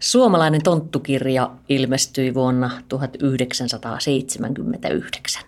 Suomalainen 0.00 0.62
tonttukirja 0.62 1.50
ilmestyi 1.68 2.34
vuonna 2.34 2.70
1979. 2.88 5.42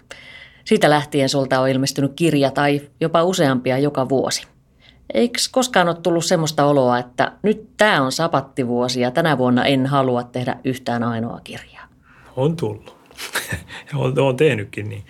Siitä 0.64 0.90
lähtien 0.90 1.28
sulta 1.28 1.60
on 1.60 1.68
ilmestynyt 1.68 2.12
kirja 2.16 2.50
tai 2.50 2.80
jopa 3.00 3.24
useampia 3.24 3.78
joka 3.78 4.08
vuosi. 4.08 4.46
Eikö 5.14 5.38
koskaan 5.50 5.88
ole 5.88 5.96
tullut 5.96 6.24
semmoista 6.24 6.64
oloa, 6.64 6.98
että 6.98 7.32
nyt 7.42 7.76
tämä 7.76 8.02
on 8.02 8.12
sapattivuosi 8.12 9.00
ja 9.00 9.10
tänä 9.10 9.38
vuonna 9.38 9.64
en 9.64 9.86
halua 9.86 10.22
tehdä 10.22 10.56
yhtään 10.64 11.02
ainoa 11.02 11.40
kirjaa? 11.44 11.88
On 12.36 12.56
tullut. 12.56 12.96
olen 13.94 14.36
tehnytkin 14.36 14.88
niin. 14.88 15.04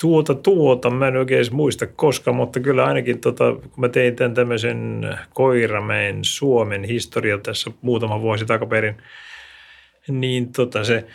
Tuota, 0.00 0.34
tuota, 0.34 0.90
mä 0.90 1.08
en 1.08 1.16
oikein 1.16 1.46
muista 1.50 1.86
koska, 1.86 2.32
mutta 2.32 2.60
kyllä 2.60 2.84
ainakin 2.84 3.20
tota, 3.20 3.52
kun 3.52 3.80
mä 3.80 3.88
tein 3.88 4.16
tämän 4.16 4.34
tämmöisen 4.34 5.00
Koirameen 5.34 6.18
Suomen 6.22 6.84
historia 6.84 7.38
tässä 7.38 7.70
muutama 7.82 8.20
vuosi 8.20 8.46
takaperin, 8.46 8.96
niin 10.08 10.52
tota 10.52 10.84
se 10.84 11.06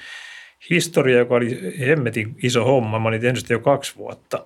historia, 0.69 1.17
joka 1.17 1.35
oli 1.35 1.75
hemmetin 1.79 2.35
iso 2.43 2.65
homma, 2.65 2.99
mä 2.99 3.07
olin 3.07 3.21
tehnyt 3.21 3.39
sitä 3.39 3.53
jo 3.53 3.59
kaksi 3.59 3.95
vuotta. 3.95 4.45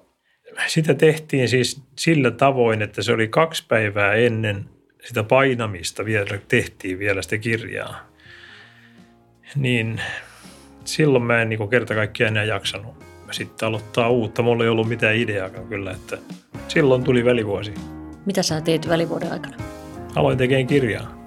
Sitä 0.67 0.94
tehtiin 0.94 1.50
siis 1.50 1.81
sillä 1.95 2.31
tavoin, 2.31 2.81
että 2.81 3.02
se 3.02 3.14
oli 3.14 3.28
kaksi 3.28 3.66
päivää 3.67 4.14
ennen 4.14 4.66
sitä 5.06 5.23
painamista 5.23 6.06
vielä, 6.06 6.40
tehtiin 6.48 7.00
vielä 7.00 7.22
sitä 7.22 7.38
kirjaa. 7.38 8.09
Niin 9.56 10.02
silloin 10.86 11.23
mä 11.23 11.42
en 11.42 11.50
niin 11.50 11.70
kerta 11.70 11.95
kaikkiaan 11.95 12.34
enää 12.34 12.44
jaksanut 12.44 13.06
sitten 13.34 13.68
aloittaa 13.68 14.10
uutta. 14.10 14.42
Mulla 14.42 14.64
ei 14.64 14.70
ollut 14.70 14.88
mitään 14.90 15.16
ideaakaan 15.16 15.68
kyllä, 15.68 15.92
että 15.92 16.18
silloin 16.68 17.04
tuli 17.04 17.26
välivuosi. 17.26 17.74
Mitä 18.26 18.44
sä 18.44 18.62
teit 18.62 18.90
välivuoden 18.90 19.32
aikana? 19.32 19.56
Aloin 20.16 20.38
tekemään 20.38 20.68
kirjaa, 20.68 21.24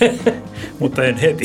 mutta 0.80 1.04
en 1.04 1.16
heti. 1.16 1.44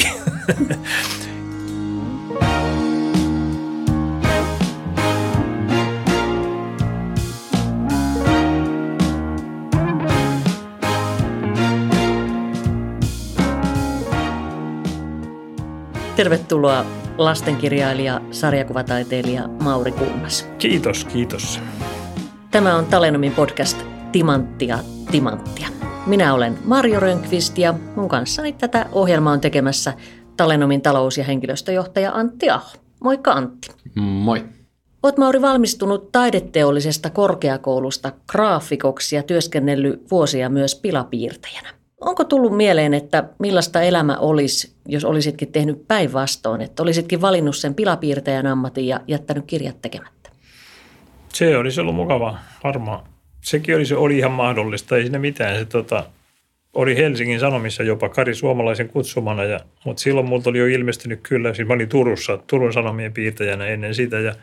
Tervetuloa 16.16 16.86
lastenkirjailija, 17.18 18.22
sarjakuvataiteilija 18.32 19.48
Mauri 19.48 19.92
Kunnas. 19.92 20.50
Kiitos, 20.58 21.06
kiitos. 21.06 21.60
Tämä 22.52 22.76
on 22.76 22.86
Talenomin 22.86 23.32
podcast 23.32 23.78
Timanttia 24.12 24.80
Timanttia. 25.12 25.68
Minä 26.06 26.34
olen 26.34 26.58
Marjo 26.66 27.00
Rönkvist 27.00 27.58
ja 27.58 27.74
mun 27.96 28.10
kanssani 28.10 28.54
tätä 28.54 28.86
ohjelmaa 28.92 29.34
on 29.34 29.42
tekemässä 29.42 29.94
Talenomin 30.38 30.82
talous- 30.82 31.18
ja 31.18 31.24
henkilöstöjohtaja 31.24 32.12
Antti 32.12 32.50
Aho. 32.50 32.70
Moikka 33.00 33.32
Antti. 33.32 33.68
Moi. 33.96 34.46
Olet 35.04 35.18
Mauri 35.18 35.42
valmistunut 35.42 36.12
taideteollisesta 36.12 37.10
korkeakoulusta 37.10 38.12
graafikoksi 38.28 39.16
ja 39.16 39.24
työskennellyt 39.24 40.12
vuosia 40.12 40.50
myös 40.50 40.76
pilapiirtäjänä. 40.76 41.70
Onko 42.06 42.24
tullut 42.24 42.58
mieleen, 42.58 42.94
että 42.94 43.24
millaista 43.40 43.82
elämä 43.82 44.18
olisi, 44.18 44.74
jos 44.88 45.06
olisitkin 45.06 45.52
tehnyt 45.52 45.88
päinvastoin, 45.88 46.62
että 46.62 46.84
olisitkin 46.84 47.22
valinnut 47.22 47.56
sen 47.56 47.76
pilapiirtäjän 47.76 48.48
ammatin 48.48 48.88
ja 48.88 49.00
jättänyt 49.08 49.44
kirjat 49.48 49.82
tekemättä? 49.82 50.30
Se 51.34 51.58
olisi 51.58 51.82
ollut 51.82 51.96
mukavaa, 51.96 52.44
varmaan. 52.64 53.04
Sekin 53.42 53.76
oli, 53.76 53.86
se 53.86 53.96
oli 53.96 54.18
ihan 54.18 54.32
mahdollista, 54.32 54.98
ei 54.98 55.02
siinä 55.02 55.20
mitään. 55.20 55.60
Se, 55.60 55.66
tota, 55.66 56.06
oli 56.74 56.98
Helsingin 56.98 57.40
Sanomissa 57.40 57.84
jopa 57.84 58.10
Kari 58.10 58.36
Suomalaisen 58.36 58.90
kutsumana, 58.90 59.44
ja, 59.44 59.60
mutta 59.86 60.02
silloin 60.02 60.28
multa 60.28 60.50
oli 60.50 60.60
jo 60.60 60.68
ilmestynyt 60.68 61.20
kyllä, 61.24 61.54
siis 61.54 61.68
mä 61.68 61.74
olin 61.74 61.90
Turussa, 61.90 62.38
Turun 62.38 62.74
Sanomien 62.74 63.14
piirtäjänä 63.14 63.66
ennen 63.66 63.96
sitä, 63.96 64.20
ja 64.20 64.36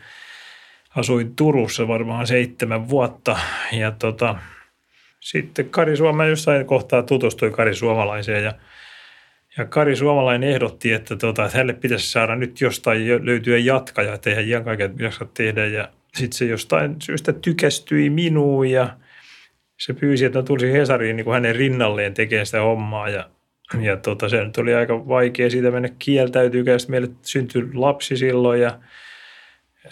asuin 0.95 1.35
Turussa 1.35 1.87
varmaan 1.87 2.27
seitsemän 2.27 2.89
vuotta, 2.89 3.39
ja 3.71 3.91
tota, 3.91 4.35
sitten 5.23 5.69
Kari 5.69 5.97
Suomalainen 5.97 6.31
jossain 6.31 6.65
kohtaa 6.65 7.03
tutustui 7.03 7.51
Kari 7.51 7.75
Suomalaiseen 7.75 8.43
ja, 8.43 8.53
ja 9.57 9.65
Kari 9.65 9.95
Suomalainen 9.95 10.49
ehdotti, 10.49 10.93
että, 10.93 11.15
tota, 11.15 11.45
että 11.45 11.57
hänelle 11.57 11.73
pitäisi 11.73 12.11
saada 12.11 12.35
nyt 12.35 12.61
jostain 12.61 13.25
löytyä 13.25 13.57
jatkaja, 13.57 14.13
että 14.13 14.29
eihän 14.29 14.45
ihan 14.45 14.63
kaiken 14.63 14.93
jaksa 14.99 15.25
tehdä 15.33 15.65
ja 15.65 15.89
sitten 16.13 16.37
se 16.37 16.45
jostain 16.45 16.95
syystä 17.01 17.33
tykästyi 17.33 18.09
minuun 18.09 18.69
ja 18.69 18.97
se 19.79 19.93
pyysi, 19.93 20.25
että 20.25 20.43
tulisi 20.43 20.73
Hesariin 20.73 21.15
niin 21.15 21.25
kuin 21.25 21.33
hänen 21.33 21.55
rinnalleen 21.55 22.13
tekemään 22.13 22.45
sitä 22.45 22.61
hommaa 22.61 23.09
ja, 23.09 23.29
ja 23.81 23.97
tota, 23.97 24.29
se 24.29 24.43
nyt 24.43 24.57
oli 24.57 24.73
aika 24.73 25.07
vaikea 25.07 25.49
siitä 25.49 25.71
mennä 25.71 25.89
kieltäytyykään. 25.99 26.79
Sitten 26.79 26.93
meille 26.93 27.15
syntyi 27.21 27.69
lapsi 27.73 28.17
silloin 28.17 28.61
ja– 28.61 28.71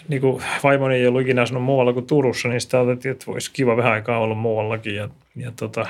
niin 0.08 0.20
kuin 0.20 0.42
vaimoni 0.62 0.94
ei 0.94 1.06
ollut 1.06 1.22
ikinä 1.22 1.42
asunut 1.42 1.62
muualla 1.62 1.92
kuin 1.92 2.06
Turussa, 2.06 2.48
niin 2.48 2.60
sitä 2.60 2.80
otettiin, 2.80 3.12
että 3.12 3.26
voisi 3.26 3.50
kiva 3.52 3.76
vähän 3.76 3.92
aikaa 3.92 4.18
olla 4.18 4.34
muuallakin. 4.34 4.94
Ja, 4.94 5.08
ja 5.36 5.52
tota, 5.56 5.86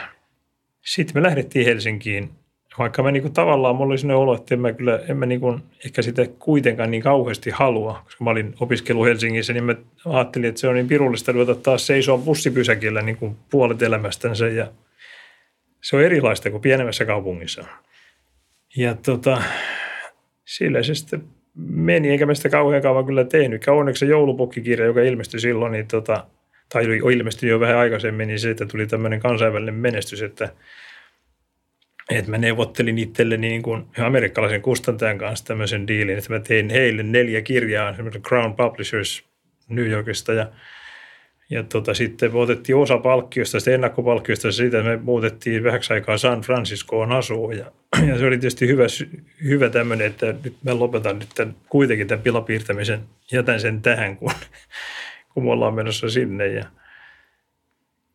sitten 0.81 1.23
me 1.23 1.29
lähdettiin 1.29 1.67
Helsinkiin, 1.67 2.31
vaikka 2.79 3.03
mä 3.03 3.11
niin 3.11 3.23
kuin 3.23 3.35
tavallaan, 3.35 3.77
mulla 3.77 3.91
oli 3.91 3.99
sellainen 3.99 4.23
olo, 4.23 4.35
että 4.35 4.55
en 4.55 4.61
mä 4.61 4.73
kyllä, 4.73 5.01
en 5.09 5.17
mä 5.17 5.27
niin 5.27 5.41
kuin 5.41 5.63
ehkä 5.85 6.03
sitä 6.03 6.27
kuitenkaan 6.39 6.91
niin 6.91 7.03
kauheasti 7.03 7.51
halua, 7.51 8.01
koska 8.05 8.25
mä 8.25 8.31
olin 8.31 8.55
opiskellut 8.61 9.07
Helsingissä, 9.07 9.53
niin 9.53 9.65
mä 9.65 9.75
ajattelin, 10.07 10.49
että 10.49 10.61
se 10.61 10.69
on 10.69 10.75
niin 10.75 10.89
pirullista 10.89 11.33
ruveta 11.33 11.55
taas 11.55 11.87
seisoa 11.87 12.19
bussipysäkillä 12.19 13.03
niin 13.03 13.17
kuin 13.17 13.37
puolet 13.51 13.83
elämästänsä 13.83 14.49
ja 14.49 14.73
se 15.83 15.97
on 15.97 16.03
erilaista 16.03 16.51
kuin 16.51 16.63
pienemmässä 16.63 17.05
kaupungissa. 17.05 17.65
Ja 18.77 18.95
tota, 18.95 19.43
sillä 20.45 20.83
se 20.83 20.95
sitten 20.95 21.25
meni, 21.55 22.11
enkä 22.11 22.27
mä 22.27 22.35
sitä 22.35 22.49
kauhean 22.49 22.83
kauan 22.83 23.07
kyllä 23.07 23.25
tehnyt. 23.25 23.69
Onneksi 23.69 24.01
se 24.01 24.07
joulupukkikirja, 24.07 24.87
joka 24.87 25.01
ilmestyi 25.01 25.41
silloin, 25.41 25.73
niin 25.73 25.89
tota, 25.89 26.27
tai 26.69 26.87
oli 26.87 27.15
ilmestynyt 27.15 27.51
jo 27.51 27.61
vähän 27.61 27.77
aikaisemmin, 27.77 28.29
niin 28.29 28.39
siitä 28.39 28.67
tuli 28.67 28.87
tämmöinen 28.87 29.21
kansainvälinen 29.21 29.75
menestys, 29.75 30.23
että, 30.23 30.53
että 32.11 32.31
mä 32.31 32.39
neuvottelin 32.39 32.99
itselleni 32.99 33.49
niin 33.49 33.63
kuin 33.63 33.85
amerikkalaisen 33.99 34.63
kustantajan 34.63 35.19
kanssa 35.19 35.47
tämmöisen 35.47 35.89
diilin, 35.89 36.19
että 36.19 36.33
mä 36.33 36.41
tein 36.41 36.71
heille 36.71 37.03
neljä 37.03 37.43
kirjaa, 37.43 37.95
semmoisen 37.95 38.23
Crown 38.23 38.55
Publishers 38.55 39.25
New 39.69 39.87
Yorkista 39.87 40.33
ja 40.33 40.53
ja 41.53 41.63
tota, 41.63 41.95
sitten 41.95 42.33
me 42.33 42.39
otettiin 42.39 42.77
osa 42.77 42.99
palkkiosta, 42.99 43.61
sitä 43.61 43.71
ennakkopalkkiosta 43.71 44.53
siitä 44.53 44.83
me 44.83 44.97
muutettiin 44.97 45.65
vähäksi 45.65 45.93
aikaa 45.93 46.19
San 46.19 46.41
Franciscoon 46.41 47.13
asuun. 47.13 47.57
Ja, 47.57 47.73
ja 48.09 48.19
se 48.19 48.27
oli 48.27 48.39
tietysti 48.39 48.67
hyvä, 48.67 48.85
hyvä 49.45 49.69
tämmöinen, 49.69 50.07
että 50.07 50.35
nyt 50.45 50.55
mä 50.65 50.79
lopetan 50.79 51.19
nyt 51.19 51.29
tämän, 51.35 51.55
kuitenkin 51.69 52.07
tämän 52.07 52.23
pilapiirtämisen, 52.23 53.01
jätän 53.33 53.61
sen 53.61 53.83
tähän, 53.83 54.17
kun, 54.17 54.31
kun 55.35 55.45
me 55.45 55.51
ollaan 55.51 55.75
menossa 55.75 56.11
sinne. 56.11 56.47
Ja 56.47 56.65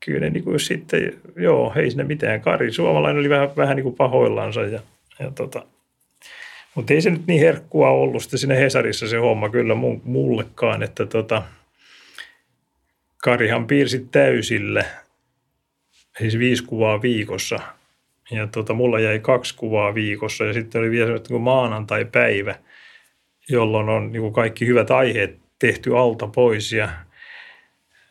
kyllä 0.05 0.19
ne 0.19 0.29
niin 0.29 0.43
kuin 0.43 0.59
sitten, 0.59 1.13
joo, 1.35 1.73
ei 1.75 1.89
sinne 1.89 2.03
mitään. 2.03 2.41
Kari 2.41 2.71
Suomalainen 2.71 3.19
oli 3.19 3.29
vähän, 3.29 3.49
vähän 3.57 3.75
niin 3.75 3.83
kuin 3.83 3.95
pahoillansa 3.95 4.61
ja, 4.61 4.79
ja 5.19 5.31
tota, 5.31 5.65
mutta 6.75 6.93
ei 6.93 7.01
se 7.01 7.09
nyt 7.09 7.27
niin 7.27 7.39
herkkua 7.39 7.89
ollut 7.89 8.21
sitten 8.21 8.39
siinä 8.39 8.55
Hesarissa 8.55 9.07
se 9.07 9.17
homma 9.17 9.49
kyllä 9.49 9.75
mullekaan, 10.03 10.83
että 10.83 11.05
tota– 11.05 11.43
Karihan 13.27 13.67
piirsi 13.67 14.07
täysille, 14.11 14.85
siis 16.19 16.39
viisi 16.39 16.63
kuvaa 16.63 17.01
viikossa. 17.01 17.59
Ja 18.31 18.47
tota, 18.47 18.73
mulla 18.73 18.99
jäi 18.99 19.19
kaksi 19.19 19.55
kuvaa 19.55 19.93
viikossa 19.95 20.45
ja 20.45 20.53
sitten 20.53 20.81
oli 20.81 20.91
vielä 20.91 21.19
niin 21.29 21.41
maanantai-päivä, 21.41 22.55
jolloin 23.49 23.89
on 23.89 24.11
niin 24.11 24.21
kuin 24.21 24.33
kaikki 24.33 24.67
hyvät 24.67 24.91
aiheet 24.91 25.39
tehty 25.59 25.97
alta 25.97 26.27
pois. 26.27 26.73
Ja, 26.73 26.89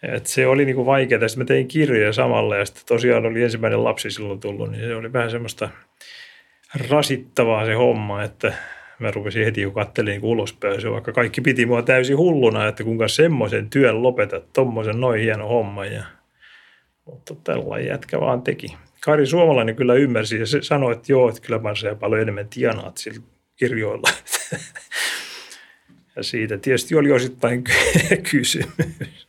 et 0.03 0.27
se 0.27 0.47
oli 0.47 0.65
niin 0.65 0.77
kuin 0.77 0.87
vaikeaa. 0.87 1.29
Sitten 1.29 1.45
mä 1.45 1.47
tein 1.47 1.69
kirjoja 1.69 2.13
samalla 2.13 2.57
ja 2.57 2.65
sitten 2.65 2.87
tosiaan 2.87 3.27
oli 3.27 3.43
ensimmäinen 3.43 3.85
lapsi 3.85 4.11
silloin 4.11 4.41
tullut, 4.41 4.71
niin 4.71 4.83
se 4.83 4.97
oli 4.97 5.13
vähän 5.13 5.31
semmoista 5.31 5.69
rasittavaa 6.91 7.67
se 7.67 7.75
homma, 7.75 8.23
että 8.23 8.55
mä 8.99 9.11
rupesin 9.11 9.45
heti 9.45 9.61
jo 9.61 9.73
ulospäin, 10.23 10.93
vaikka 10.93 11.13
kaikki 11.13 11.41
piti 11.41 11.67
mua 11.67 11.83
täysin 11.83 12.17
hulluna, 12.17 12.69
että 12.69 12.85
kuinka 12.85 13.09
semmoisen 13.09 13.71
työn 13.71 14.03
lopetat, 14.03 14.53
tommosen 14.53 15.01
noin 15.01 15.21
hieno 15.21 15.49
homma. 15.49 15.87
Ja, 15.87 16.05
mutta 17.05 17.35
tällainen 17.45 17.89
jätkä 17.89 18.21
vaan 18.21 18.43
teki. 18.43 18.77
Kari 19.01 19.27
Suomalainen 19.27 19.77
kyllä 19.77 19.95
ymmärsi 19.95 20.39
ja 20.39 20.47
se 20.47 20.63
sanoi, 20.63 20.93
että 20.93 21.13
joo, 21.13 21.29
että 21.29 21.41
kyllä 21.41 21.61
saan 21.75 21.99
paljon 21.99 22.23
enemmän 22.23 22.49
tienaat 22.49 22.97
sillä 22.97 23.21
kirjoilla. 23.57 24.09
ja 26.17 26.23
siitä 26.23 26.59
tietysti 26.59 26.95
oli 26.95 27.13
osittain 27.13 27.65
kysymys. 28.31 29.27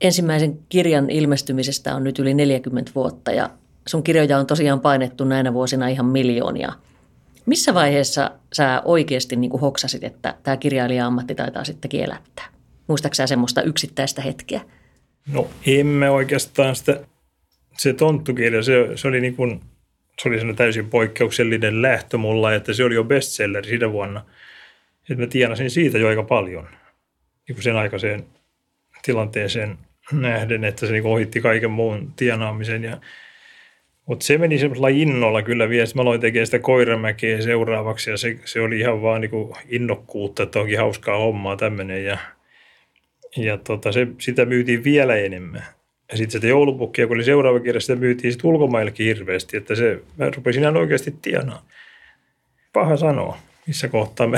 Ensimmäisen 0.00 0.58
kirjan 0.68 1.10
ilmestymisestä 1.10 1.94
on 1.94 2.04
nyt 2.04 2.18
yli 2.18 2.34
40 2.34 2.92
vuotta 2.94 3.32
ja 3.32 3.50
sun 3.86 4.02
kirjoja 4.02 4.38
on 4.38 4.46
tosiaan 4.46 4.80
painettu 4.80 5.24
näinä 5.24 5.52
vuosina 5.52 5.88
ihan 5.88 6.06
miljoonia– 6.06 6.72
missä 7.46 7.74
vaiheessa 7.74 8.30
sä 8.52 8.82
oikeasti 8.84 9.36
niin 9.36 9.50
kuin 9.50 9.60
hoksasit, 9.60 10.04
että 10.04 10.34
tämä 10.42 10.56
kirjailija-ammatti 10.56 11.34
taitaa 11.34 11.64
sittenkin 11.64 12.04
elättää? 12.04 12.44
Muistaaksä 12.86 13.26
semmoista 13.26 13.62
yksittäistä 13.62 14.22
hetkeä? 14.22 14.60
No 15.32 15.50
emme 15.66 16.10
oikeastaan 16.10 16.76
sitä, 16.76 17.00
se 17.78 17.92
tonttukirja, 17.92 18.62
se, 18.62 18.72
se 18.94 19.08
oli 19.08 19.20
niin 19.20 19.36
kuin 19.36 19.60
se 20.22 20.28
oli 20.28 20.54
täysin 20.54 20.90
poikkeuksellinen 20.90 21.82
lähtö 21.82 22.16
mulla, 22.16 22.54
että 22.54 22.72
se 22.72 22.84
oli 22.84 22.94
jo 22.94 23.04
bestseller 23.04 23.64
siinä 23.64 23.92
vuonna. 23.92 24.24
Että 25.10 25.22
mä 25.22 25.26
tienasin 25.26 25.70
siitä 25.70 25.98
jo 25.98 26.08
aika 26.08 26.22
paljon 26.22 26.68
niin 27.48 27.56
kuin 27.56 27.62
sen 27.62 27.76
aikaiseen 27.76 28.24
tilanteeseen 29.02 29.78
nähden, 30.12 30.64
että 30.64 30.86
se 30.86 30.92
niin 30.92 31.06
ohitti 31.06 31.40
kaiken 31.40 31.70
muun 31.70 32.12
tienaamisen. 32.16 32.84
Ja, 32.84 33.00
mutta 34.06 34.26
se 34.26 34.38
meni 34.38 34.58
semmoisella 34.58 34.88
innolla 34.88 35.42
kyllä 35.42 35.68
vielä. 35.68 35.86
Mä 35.94 36.02
aloin 36.02 36.20
tekemään 36.20 36.46
sitä 36.46 36.58
koiramäkeä 36.58 37.42
seuraavaksi 37.42 38.10
ja 38.10 38.16
se, 38.16 38.38
se 38.44 38.60
oli 38.60 38.80
ihan 38.80 39.02
vaan 39.02 39.20
niin 39.20 39.30
innokkuutta, 39.68 40.42
että 40.42 40.60
onkin 40.60 40.78
hauskaa 40.78 41.18
hommaa 41.18 41.56
tämmöinen. 41.56 42.04
Ja, 42.04 42.18
ja 43.36 43.58
tota, 43.58 43.92
se, 43.92 44.06
sitä 44.18 44.44
myytiin 44.44 44.84
vielä 44.84 45.16
enemmän. 45.16 45.64
Ja 46.10 46.16
sitten 46.16 46.30
sitä 46.30 46.46
joulupukkia, 46.46 47.06
kun 47.06 47.16
oli 47.16 47.24
seuraava 47.24 47.60
kirja, 47.60 47.80
sitä 47.80 47.96
myytiin 47.96 48.32
sitten 48.32 48.50
ulkomaillekin 48.50 49.06
hirveästi, 49.06 49.56
että 49.56 49.74
se, 49.74 50.02
mä 50.18 50.30
rupesin 50.36 50.62
ihan 50.62 50.76
oikeasti 50.76 51.14
tienaa. 51.22 51.62
Paha 52.72 52.96
sanoa, 52.96 53.38
missä 53.66 53.88
kohtaa 53.88 54.26
mä, 54.26 54.36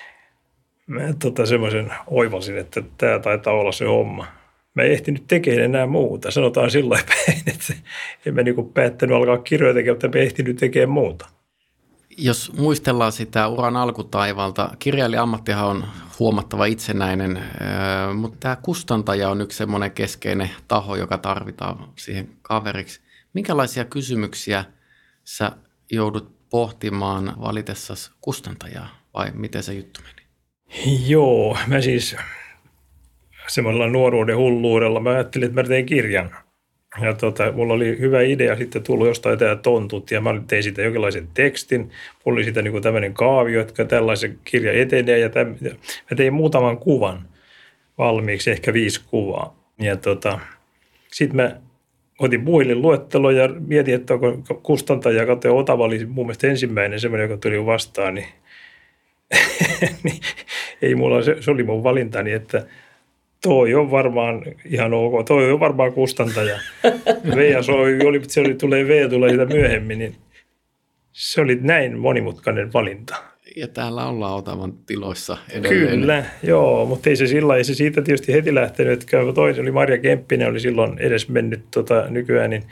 mä 0.86 1.00
tota 1.22 1.46
semmoisen 1.46 1.92
oivalsin, 2.06 2.58
että 2.58 2.82
tämä 2.98 3.18
taitaa 3.18 3.52
olla 3.52 3.72
se 3.72 3.84
homma. 3.84 4.39
Mä 4.74 4.82
en 4.82 4.92
ehtinyt 4.92 5.26
tekemään 5.26 5.64
enää 5.64 5.86
muuta. 5.86 6.30
Sanotaan 6.30 6.70
sillä 6.70 6.98
päin, 7.06 7.42
että 7.46 7.74
en 8.26 8.34
mä 8.34 8.42
niinku 8.42 8.64
päättänyt 8.64 9.16
alkaa 9.16 9.38
kirjoja 9.38 9.74
tekemään, 9.74 9.94
mutta 9.96 10.18
mä 10.18 10.24
ehtinyt 10.24 10.56
tekemään 10.56 10.90
muuta. 10.90 11.28
Jos 12.18 12.52
muistellaan 12.58 13.12
sitä 13.12 13.48
uran 13.48 13.76
alkutaivalta, 13.76 14.70
kirjailija-ammattihan 14.78 15.66
on 15.66 15.84
huomattava 16.18 16.66
itsenäinen, 16.66 17.42
mutta 18.14 18.36
tämä 18.40 18.56
kustantaja 18.56 19.28
on 19.28 19.40
yksi 19.40 19.58
semmoinen 19.58 19.90
keskeinen 19.90 20.50
taho, 20.68 20.96
joka 20.96 21.18
tarvitaan 21.18 21.88
siihen 21.96 22.28
kaveriksi. 22.42 23.00
Minkälaisia 23.32 23.84
kysymyksiä 23.84 24.64
sä 25.24 25.52
joudut 25.90 26.48
pohtimaan 26.50 27.34
valitessasi 27.40 28.10
kustantajaa 28.20 28.88
vai 29.14 29.30
miten 29.34 29.62
se 29.62 29.74
juttu 29.74 30.00
meni? 30.00 30.26
Joo, 31.06 31.58
mä 31.66 31.80
siis 31.80 32.16
semmoisella 33.50 33.88
nuoruuden 33.88 34.36
hulluudella 34.36 35.00
mä 35.00 35.10
ajattelin, 35.10 35.46
että 35.46 35.62
mä 35.62 35.68
tein 35.68 35.86
kirjan– 35.86 36.30
ja 37.02 37.14
tota, 37.14 37.52
mulla 37.52 37.74
oli 37.74 37.98
hyvä 37.98 38.20
idea 38.22 38.56
sitten 38.56 38.82
tullut 38.82 39.06
jostain 39.06 39.38
tämä 39.38 39.56
tontut 39.56 40.10
ja 40.10 40.20
mä 40.20 40.42
tein 40.46 40.62
siitä 40.62 40.82
jonkinlaisen 40.82 41.28
tekstin. 41.34 41.80
Mulla 41.80 42.36
oli 42.36 42.44
siitä 42.44 42.62
niin 42.62 42.82
tämmöinen 42.82 43.14
kaavio, 43.14 43.60
että 43.60 43.84
tällaisen 43.84 44.38
kirja 44.44 44.72
etenee 44.72 45.18
ja 45.18 45.28
täm, 45.28 45.48
mä 46.10 46.16
tein 46.16 46.32
muutaman 46.32 46.78
kuvan 46.78 47.28
valmiiksi, 47.98 48.50
ehkä 48.50 48.72
viisi 48.72 49.00
kuvaa. 49.06 49.56
Ja 49.78 49.96
tota, 49.96 50.38
sitten 51.12 51.36
mä 51.36 51.56
otin 52.18 52.44
puhelin 52.44 52.82
luettelo 52.82 53.30
ja 53.30 53.48
mietin, 53.48 53.94
että 53.94 54.14
onko 54.14 54.54
kustantaja, 54.62 55.26
katsoin 55.26 55.54
Otava 55.54 55.84
oli 55.84 56.06
mun 56.06 56.26
mielestä 56.26 56.46
ensimmäinen 56.46 57.00
semmoinen, 57.00 57.30
joka 57.30 57.40
tuli 57.40 57.66
vastaan, 57.66 58.14
niin, 58.14 58.28
niin 60.04 60.20
ei 60.82 60.94
mulla, 60.94 61.22
se, 61.22 61.36
se 61.40 61.50
oli 61.50 61.62
mun 61.62 61.82
valintani, 61.82 62.32
että– 62.32 62.66
toi 63.42 63.74
on 63.74 63.90
varmaan 63.90 64.42
ihan 64.64 64.94
ok, 64.94 65.26
toi 65.26 65.52
on 65.52 65.60
varmaan 65.60 65.92
kustantaja. 65.92 66.58
V 67.36 67.62
soi, 67.62 67.98
oli, 68.04 68.20
se 68.28 68.40
oli, 68.40 68.54
tulee 68.54 68.86
V 68.88 69.10
tulee 69.10 69.30
sitä 69.30 69.46
myöhemmin, 69.46 69.98
niin 69.98 70.16
se 71.12 71.40
oli 71.40 71.58
näin 71.60 71.98
monimutkainen 71.98 72.72
valinta. 72.72 73.16
Ja 73.56 73.68
täällä 73.68 74.06
ollaan 74.06 74.36
Otavan 74.36 74.72
tiloissa 74.86 75.36
edelleen. 75.50 75.88
Kyllä, 75.88 76.24
joo, 76.42 76.86
mutta 76.86 77.10
ei 77.10 77.16
se 77.16 77.26
sillä 77.26 77.56
ei 77.56 77.64
se 77.64 77.74
siitä 77.74 78.02
tietysti 78.02 78.32
heti 78.32 78.54
lähtenyt, 78.54 78.92
että 78.92 79.16
toinen 79.34 79.62
oli 79.62 79.70
Marja 79.70 79.98
Kemppinen, 79.98 80.48
oli 80.48 80.60
silloin 80.60 80.98
edes 80.98 81.28
mennyt 81.28 81.64
tota, 81.70 82.06
nykyään, 82.08 82.50
niin 82.50 82.62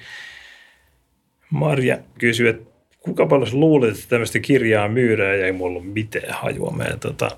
Marja 1.50 1.98
kysyi, 2.18 2.48
että 2.48 2.70
kuka 3.00 3.26
paljon 3.26 3.48
luulet, 3.52 3.94
että 3.94 4.08
tämmöistä 4.08 4.38
kirjaa 4.38 4.88
myydään 4.88 5.38
ja 5.38 5.46
ei 5.46 5.52
mulla 5.52 5.70
ollut 5.70 5.92
mitään 5.92 6.34
hajua. 6.34 6.70
Mä, 6.70 6.84
tota, 7.00 7.30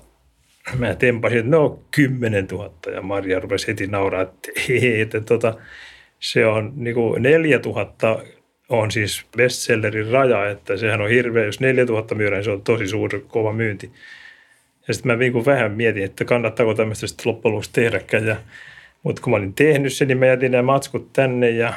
mä 0.77 0.95
tempasin, 0.95 1.37
että 1.37 1.51
no 1.51 1.79
10 1.91 2.47
000 2.51 2.71
ja 2.93 3.01
Marja 3.01 3.39
rupesi 3.39 3.67
heti 3.67 3.87
nauraa, 3.87 4.21
että, 4.21 4.51
että 5.01 5.21
tota, 5.21 5.53
se 6.19 6.45
on 6.45 6.73
niin 6.75 6.95
kuin 6.95 7.23
4 7.23 7.59
000 7.65 8.23
on 8.69 8.91
siis 8.91 9.25
bestsellerin 9.37 10.11
raja, 10.11 10.49
että 10.49 10.77
sehän 10.77 11.01
on 11.01 11.09
hirveä, 11.09 11.45
jos 11.45 11.59
4000 11.59 12.15
myydään, 12.15 12.37
niin 12.37 12.43
se 12.43 12.51
on 12.51 12.61
tosi 12.61 12.87
suuri, 12.87 13.25
kova 13.27 13.53
myynti. 13.53 13.91
Ja 14.87 14.93
sitten 14.93 15.11
mä 15.11 15.17
niin 15.17 15.45
vähän 15.45 15.71
mietin, 15.71 16.03
että 16.03 16.25
kannattaako 16.25 16.73
tämmöistä 16.73 17.07
sitten 17.07 17.31
loppujen 17.31 17.53
lopuksi 17.53 17.73
tehdäkään. 17.73 18.27
Ja, 18.27 18.35
mutta 19.03 19.21
kun 19.21 19.31
mä 19.31 19.37
olin 19.37 19.53
tehnyt 19.53 19.93
sen, 19.93 20.07
niin 20.07 20.17
mä 20.17 20.25
jätin 20.25 20.51
nämä 20.51 20.61
matskut 20.61 21.13
tänne 21.13 21.49
ja 21.49 21.73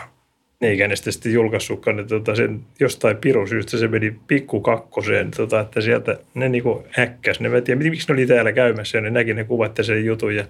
ne 0.60 0.96
sitten 0.96 1.32
julkaissutkaan, 1.32 1.98
että 1.98 2.08
tota, 2.08 2.34
sen 2.34 2.60
jostain 2.80 3.16
pirusyystä 3.16 3.78
se 3.78 3.88
meni 3.88 4.16
pikku 4.26 4.60
kakkoseen, 4.60 5.30
tota, 5.30 5.60
että 5.60 5.80
sieltä 5.80 6.18
ne 6.34 6.48
niinku 6.48 6.86
häkkäs. 6.90 7.40
Ne, 7.40 7.48
mä 7.48 7.60
tiedän, 7.60 7.82
miksi 7.82 8.08
ne 8.08 8.12
oli 8.12 8.26
täällä 8.26 8.52
käymässä 8.52 8.98
ja 8.98 9.02
ne 9.02 9.10
näki 9.10 9.34
ne 9.34 9.44
kuvat 9.44 9.78
sen 9.82 10.04
jutun 10.04 10.34
ja 10.34 10.44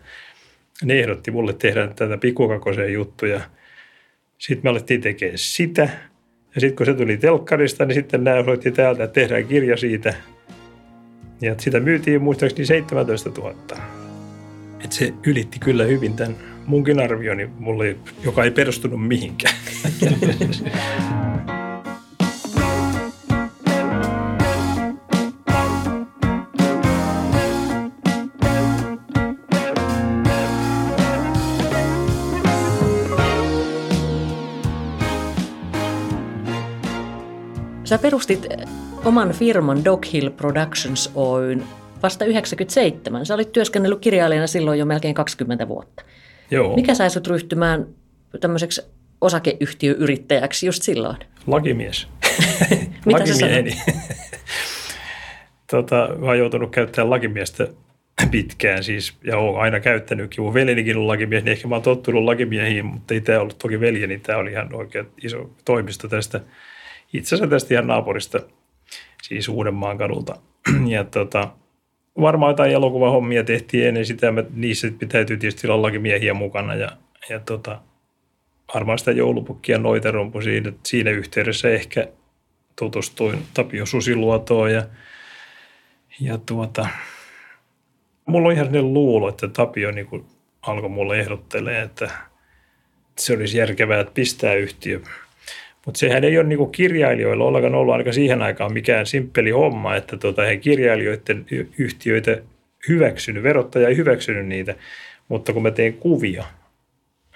ne 0.84 1.00
ehdotti 1.00 1.30
mulle 1.30 1.52
tehdä 1.52 1.88
tätä 1.96 2.16
pikkukakkoseen 2.16 2.92
juttuja. 2.92 3.40
Sitten 4.38 4.60
me 4.66 4.70
alettiin 4.70 5.00
tekemään 5.00 5.38
sitä. 5.38 5.88
Ja 6.54 6.60
sitten 6.60 6.76
kun 6.76 6.86
se 6.86 6.94
tuli 6.94 7.16
telkkarista, 7.16 7.84
niin 7.84 7.94
sitten 7.94 8.24
nämä 8.24 8.38
osoitti 8.38 8.70
täältä, 8.70 9.04
että 9.04 9.14
tehdään 9.14 9.46
kirja 9.46 9.76
siitä. 9.76 10.14
Ja 11.40 11.54
sitä 11.58 11.80
myytiin 11.80 12.22
muistaakseni 12.22 12.66
17 12.66 13.30
000. 13.30 13.54
Et 14.84 14.92
se 14.92 15.12
ylitti 15.26 15.58
kyllä 15.58 15.84
hyvin 15.84 16.16
tämän 16.16 16.53
munkin 16.66 17.00
arvioni, 17.00 17.50
mulle, 17.58 17.96
joka 18.24 18.44
ei 18.44 18.50
perustunut 18.50 19.08
mihinkään. 19.08 19.54
Sä 37.84 37.98
perustit 37.98 38.46
oman 39.04 39.32
firman 39.32 39.84
Dog 39.84 40.04
Hill 40.12 40.30
Productions 40.30 41.10
Oyn 41.14 41.64
vasta 42.02 42.24
97. 42.24 43.26
Sä 43.26 43.34
olit 43.34 43.52
työskennellyt 43.52 44.00
kirjailijana 44.00 44.46
silloin 44.46 44.78
jo 44.78 44.84
melkein 44.84 45.14
20 45.14 45.68
vuotta. 45.68 46.04
Joo. 46.54 46.76
Mikä 46.76 46.94
sai 46.94 47.10
sut 47.10 47.26
ryhtymään 47.26 47.86
tämmöiseksi 48.40 48.82
osakeyhtiöyrittäjäksi 49.20 50.66
just 50.66 50.82
silloin? 50.82 51.16
Lakimies. 51.46 52.08
Mitä 53.06 53.18
Lakimieheni. 53.18 53.76
tota, 55.70 56.08
mä 56.18 56.26
oon 56.26 56.38
joutunut 56.38 56.70
käyttämään 56.70 57.10
lakimiestä 57.10 57.68
pitkään 58.30 58.84
siis, 58.84 59.14
ja 59.24 59.38
oon 59.38 59.60
aina 59.60 59.80
käyttänytkin. 59.80 60.44
Mun 60.44 60.54
veljenikin 60.54 60.96
on 60.96 61.08
lakimies, 61.08 61.44
niin 61.44 61.52
ehkä 61.52 61.68
mä 61.68 61.74
oon 61.74 61.82
tottunut 61.82 62.24
lakimiehiin, 62.24 62.86
mutta 62.86 63.14
ei 63.14 63.20
tämä 63.20 63.40
ollut 63.40 63.58
toki 63.58 63.80
veljeni, 63.80 64.06
niin 64.06 64.20
tämä 64.20 64.38
oli 64.38 64.50
ihan 64.50 64.74
oikein 64.74 65.06
iso 65.22 65.50
toimisto 65.64 66.08
tästä, 66.08 66.40
itse 67.12 67.34
asiassa 67.34 67.50
tästä 67.50 67.74
ihan 67.74 67.86
naapurista, 67.86 68.40
siis 69.22 69.48
Uudenmaan 69.48 69.98
kadulta. 69.98 70.36
Ja 70.86 71.04
tota, 71.04 71.50
varmaan 72.20 72.50
jotain 72.50 72.72
elokuvahommia 72.72 73.44
tehtiin 73.44 73.86
ennen 73.88 74.06
sitä, 74.06 74.32
mä, 74.32 74.44
niissä 74.54 74.88
täytyy 75.08 75.36
tietysti 75.36 75.68
olla 75.68 75.90
miehiä 75.90 76.34
mukana 76.34 76.74
ja, 76.74 76.88
ja 77.28 77.40
tota, 77.40 77.80
varmaan 78.74 78.98
sitä 78.98 79.10
joulupukkia 79.10 79.78
noiterumpu 79.78 80.40
siinä, 80.40 80.72
siinä 80.84 81.10
yhteydessä 81.10 81.70
ehkä 81.70 82.08
tutustuin 82.76 83.38
Tapio 83.54 83.86
Susiluotoon 83.86 84.72
ja, 84.72 84.82
ja 86.20 86.38
tuota, 86.38 86.88
mulla 88.26 88.48
on 88.48 88.54
ihan 88.54 88.66
sellainen 88.66 88.94
luulo, 88.94 89.28
että 89.28 89.48
Tapio 89.48 89.90
niin 89.90 90.06
kuin 90.06 90.24
alkoi 90.62 90.88
mulle 90.88 91.20
ehdottelee, 91.20 91.82
että 91.82 92.10
se 93.18 93.34
olisi 93.34 93.58
järkevää, 93.58 94.00
että 94.00 94.14
pistää 94.14 94.54
yhtiö 94.54 95.00
mutta 95.86 95.98
sehän 95.98 96.24
ei 96.24 96.38
ole 96.38 96.46
niinku 96.46 96.66
kirjailijoilla 96.66 97.44
ollenkaan 97.44 97.74
ollut 97.74 97.94
aika 97.94 98.12
siihen 98.12 98.42
aikaan 98.42 98.72
mikään 98.72 99.06
simppeli 99.06 99.50
homma, 99.50 99.96
että 99.96 100.16
tota, 100.16 100.42
he 100.42 100.56
kirjailijoiden 100.56 101.46
yhtiöitä 101.78 102.38
hyväksynyt, 102.88 103.42
verottaja 103.42 103.88
ei 103.88 103.96
hyväksynyt 103.96 104.46
niitä, 104.46 104.74
mutta 105.28 105.52
kun 105.52 105.62
mä 105.62 105.70
teen 105.70 105.94
kuvia, 105.94 106.44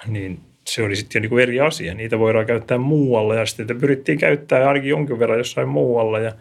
niin 0.06 0.40
se 0.66 0.82
oli 0.82 0.96
sitten 0.96 1.20
jo 1.20 1.20
niinku 1.20 1.38
eri 1.38 1.60
asia. 1.60 1.94
Niitä 1.94 2.18
voidaan 2.18 2.46
käyttää 2.46 2.78
muualla 2.78 3.34
ja 3.34 3.46
sitten 3.46 3.80
pyrittiin 3.80 4.18
käyttää 4.18 4.68
ainakin 4.68 4.90
jonkin 4.90 5.18
verran 5.18 5.38
jossain 5.38 5.68
muualla 5.68 6.18
ja 6.18 6.32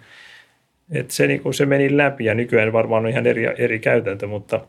et 0.91 1.11
se, 1.11 1.27
niinku, 1.27 1.53
se 1.53 1.65
meni 1.65 1.97
läpi 1.97 2.25
ja 2.25 2.33
nykyään 2.33 2.73
varmaan 2.73 3.03
on 3.03 3.09
ihan 3.09 3.27
eri, 3.27 3.45
eri 3.57 3.79
käytäntö, 3.79 4.27
mutta 4.27 4.67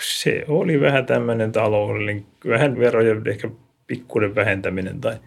se 0.00 0.44
oli 0.48 0.80
vähän 0.80 1.06
tämmöinen 1.06 1.52
taloudellinen, 1.52 2.26
vähän 2.48 2.78
verojen 2.78 3.22
ehkä 3.26 3.50
pikkuinen 3.86 4.34
vähentäminen 4.34 5.00
tai– 5.00 5.16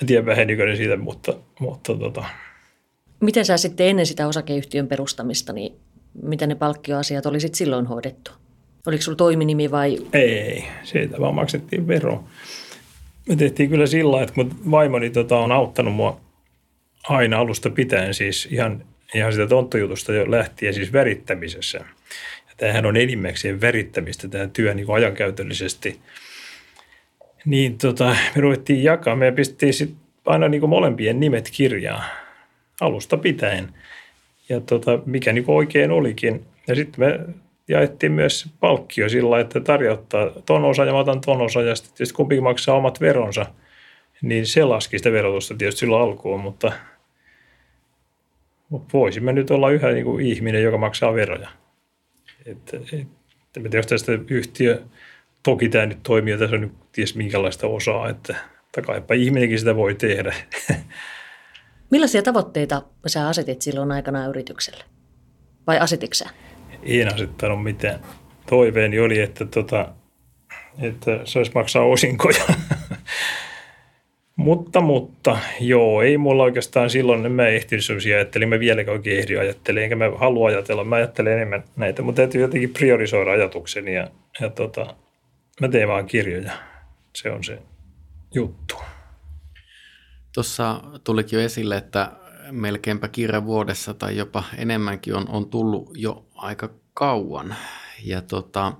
en 0.00 0.06
tiedä 0.06 0.26
vähenikö 0.26 0.66
ne 0.66 0.76
siitä, 0.76 0.96
mutta, 0.96 1.34
mutta 1.60 1.94
tota. 1.94 2.24
Miten 3.20 3.44
sä 3.44 3.56
sitten 3.56 3.86
ennen 3.86 4.06
sitä 4.06 4.26
osakeyhtiön 4.28 4.88
perustamista, 4.88 5.52
niin 5.52 5.72
miten 6.22 6.48
ne 6.48 6.54
palkkioasiat 6.54 7.26
oli 7.26 7.40
sitten 7.40 7.58
silloin 7.58 7.86
hoidettu? 7.86 8.30
Oliko 8.86 9.02
sulla 9.02 9.16
toiminimi 9.16 9.70
vai? 9.70 9.98
Ei, 10.12 10.64
siitä 10.84 11.20
vaan 11.20 11.34
maksettiin 11.34 11.88
vero. 11.88 12.24
Me 13.28 13.36
tehtiin 13.36 13.70
kyllä 13.70 13.86
sillä 13.86 14.22
että 14.22 14.34
kun 14.34 14.70
vaimoni 14.70 15.10
tota, 15.10 15.38
on 15.38 15.52
auttanut 15.52 15.94
mua 15.94 16.20
aina 17.08 17.38
alusta 17.38 17.70
pitäen 17.70 18.14
siis 18.14 18.48
ihan, 18.50 18.84
ihan 19.14 19.32
sitä 19.32 19.46
tonttojutusta 19.46 20.12
jo 20.12 20.30
lähtien 20.30 20.74
siis 20.74 20.92
värittämisessä. 20.92 21.78
Ja 22.48 22.54
tämähän 22.56 22.86
on 22.86 22.96
enimmäkseen 22.96 23.60
värittämistä 23.60 24.28
tämä 24.28 24.46
työ 24.46 24.74
niin 24.74 24.90
ajankäytöllisesti. 24.94 26.00
Niin 27.46 27.78
tota, 27.78 28.16
me 28.34 28.40
ruvettiin 28.40 28.84
jakaa, 28.84 29.16
me 29.16 29.32
pistettiin 29.32 29.74
sit 29.74 29.94
aina 30.26 30.48
niin 30.48 30.68
molempien 30.68 31.20
nimet 31.20 31.50
kirjaan 31.52 32.04
alusta 32.80 33.16
pitäen. 33.16 33.74
Ja 34.48 34.60
tota, 34.60 34.98
mikä 35.06 35.32
niin 35.32 35.44
oikein 35.46 35.90
olikin. 35.90 36.44
Ja 36.68 36.74
sitten 36.74 37.04
me 37.04 37.20
jaettiin 37.68 38.12
myös 38.12 38.48
palkkio 38.60 39.08
sillä 39.08 39.40
että 39.40 39.60
tarjottaa 39.60 40.30
ton 40.46 40.64
osa 40.64 40.84
ja 40.84 40.92
mä 40.92 40.98
otan 40.98 41.20
ton 41.20 41.40
osa 41.40 41.62
ja 41.62 41.76
sitten 41.76 41.92
tietysti 41.92 42.14
kumpikin 42.14 42.42
maksaa 42.42 42.76
omat 42.76 43.00
veronsa. 43.00 43.46
Niin 44.22 44.46
se 44.46 44.64
laski 44.64 44.98
sitä 44.98 45.12
verotusta 45.12 45.54
tietysti 45.54 45.78
silloin 45.78 46.02
alkuun, 46.02 46.40
mutta, 46.40 46.72
mutta 48.68 48.88
voisimme 48.92 49.32
nyt 49.32 49.50
olla 49.50 49.70
yhä 49.70 49.90
niin 49.90 50.04
kuin 50.04 50.26
ihminen, 50.26 50.62
joka 50.62 50.78
maksaa 50.78 51.14
veroja. 51.14 51.48
Että, 52.46 52.76
et, 52.76 53.08
et, 53.56 53.70
tiedä, 53.70 53.82
tästä 53.88 54.12
yhtiö, 54.28 54.82
toki 55.46 55.68
tämä 55.68 55.86
nyt 55.86 56.02
toimii, 56.02 56.38
tässä 56.38 56.56
on 56.56 56.60
nyt 56.60 56.72
ties 56.92 57.14
minkälaista 57.14 57.66
osaa, 57.66 58.08
että 58.08 58.36
takaipa 58.72 59.14
ihminenkin 59.14 59.58
sitä 59.58 59.76
voi 59.76 59.94
tehdä. 59.94 60.34
Millaisia 61.90 62.22
tavoitteita 62.22 62.82
sä 63.06 63.28
asetit 63.28 63.62
silloin 63.62 63.92
aikana 63.92 64.26
yritykselle? 64.26 64.84
Vai 65.66 65.78
asitiksä? 65.78 66.30
En 66.82 67.14
asettanut 67.14 67.62
mitään. 67.62 68.00
Toiveeni 68.46 69.00
oli, 69.00 69.20
että, 69.20 69.44
tota, 69.44 69.88
että 70.82 71.20
se 71.24 71.38
olisi 71.38 71.52
maksaa 71.54 71.84
osinkoja. 71.84 72.44
mutta, 74.36 74.80
mutta, 74.80 75.38
joo, 75.60 76.02
ei 76.02 76.18
mulla 76.18 76.42
oikeastaan 76.42 76.90
silloin, 76.90 77.26
en 77.26 77.32
mä 77.32 77.46
ehtinyt 77.46 77.84
sellaisia 77.84 78.16
ajattelin, 78.16 78.48
mä 78.48 78.58
vieläkään 78.58 78.96
oikein 78.96 79.18
ehdi 79.18 79.36
ajattelemaan, 79.36 79.84
enkä 79.84 79.96
mä 79.96 80.10
halua 80.16 80.48
ajatella, 80.48 80.84
mä 80.84 80.96
ajattelen 80.96 81.32
enemmän 81.32 81.64
näitä, 81.76 82.02
mutta 82.02 82.22
täytyy 82.22 82.40
jotenkin 82.40 82.72
priorisoida 82.72 83.30
ajatukseni 83.30 83.94
ja, 83.94 84.10
ja 84.40 84.50
tota, 84.50 84.94
mä 85.60 85.68
teen 85.68 85.88
vaan 85.88 86.06
kirjoja. 86.06 86.52
Se 87.16 87.30
on 87.30 87.44
se 87.44 87.62
juttu. 88.34 88.74
Tuossa 90.32 90.82
tulikin 91.04 91.38
jo 91.38 91.44
esille, 91.44 91.76
että 91.76 92.12
melkeinpä 92.50 93.08
kirja 93.08 93.44
vuodessa 93.44 93.94
tai 93.94 94.16
jopa 94.16 94.44
enemmänkin 94.56 95.14
on, 95.14 95.28
on 95.28 95.50
tullut 95.50 95.90
jo 95.94 96.26
aika 96.34 96.70
kauan. 96.94 97.56
Ja 98.02 98.22
tota, 98.22 98.72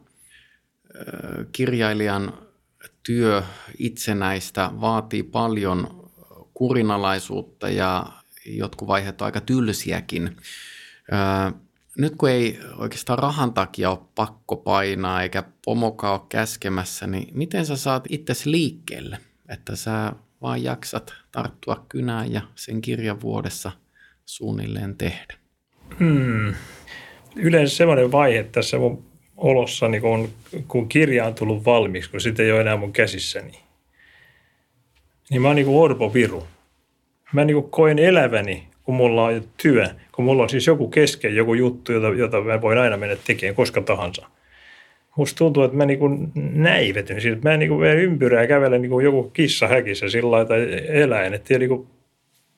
kirjailijan 1.52 2.32
työ 3.02 3.42
itsenäistä 3.78 4.70
vaatii 4.80 5.22
paljon 5.22 6.10
kurinalaisuutta 6.54 7.68
ja 7.68 8.06
jotkut 8.46 8.88
vaiheet 8.88 9.20
on 9.20 9.26
aika 9.26 9.40
tylsiäkin. 9.40 10.36
Nyt 11.98 12.16
kun 12.16 12.30
ei 12.30 12.58
oikeastaan 12.78 13.18
rahan 13.18 13.54
takia 13.54 13.90
ole 13.90 13.98
pakko 14.14 14.56
painaa 14.56 15.22
eikä 15.22 15.42
pomoka 15.64 16.12
ole 16.12 16.20
käskemässä, 16.28 17.06
niin 17.06 17.28
miten 17.32 17.66
sä 17.66 17.76
saat 17.76 18.04
itsesi 18.08 18.50
liikkeelle, 18.50 19.18
että 19.48 19.76
sä 19.76 20.12
vaan 20.42 20.64
jaksat 20.64 21.14
tarttua 21.32 21.86
kynään 21.88 22.32
ja 22.32 22.40
sen 22.54 22.80
kirjan 22.80 23.20
vuodessa 23.20 23.72
suunnilleen 24.26 24.96
tehdä? 24.96 25.34
Hmm. 25.98 26.54
Yleensä 27.36 27.76
semmoinen 27.76 28.12
vaihe 28.12 28.42
tässä 28.44 28.78
mun 28.78 29.04
olossa, 29.36 29.88
niin 29.88 30.02
kun, 30.02 30.28
kun 30.68 30.88
kirja 30.88 31.26
on 31.26 31.34
tullut 31.34 31.64
valmiiksi, 31.64 32.10
kun 32.10 32.20
sitä 32.20 32.42
ei 32.42 32.52
ole 32.52 32.60
enää 32.60 32.76
mun 32.76 32.92
käsissäni, 32.92 33.60
niin 35.30 35.42
mä 35.42 35.48
oon 35.48 35.56
niin 35.56 35.66
kuin 35.66 35.78
orpo 35.78 36.14
viru. 36.14 36.46
Mä 37.32 37.44
niin 37.44 37.54
kuin 37.54 37.70
koen 37.70 37.98
eläväni, 37.98 38.68
kun 38.86 38.94
mulla 38.94 39.24
on 39.24 39.42
työ, 39.62 39.86
kun 40.12 40.24
mulla 40.24 40.42
on 40.42 40.48
siis 40.48 40.66
joku 40.66 40.88
kesken, 40.88 41.36
joku 41.36 41.54
juttu, 41.54 41.92
jota, 41.92 42.08
jota 42.08 42.40
mä 42.40 42.60
voin 42.60 42.78
aina 42.78 42.96
mennä 42.96 43.16
tekemään 43.26 43.54
koska 43.54 43.80
tahansa 43.80 44.26
musta 45.16 45.38
tuntuu, 45.38 45.62
että 45.62 45.76
mä 45.76 45.86
niin 45.86 46.32
näivetyn. 46.34 47.20
Siis 47.20 47.42
mä 47.42 47.56
niin 47.56 47.68
kuin 47.68 47.90
ympyrää 47.90 48.46
kävelen 48.46 48.82
niin 48.82 48.90
kuin 48.90 49.04
joku 49.04 49.30
kissa 49.30 49.68
häkissä 49.68 50.08
sillä 50.08 50.44
tai 50.44 50.66
eläin. 50.88 51.34
Että 51.34 51.58
niin 51.58 51.68
kuin, 51.68 51.86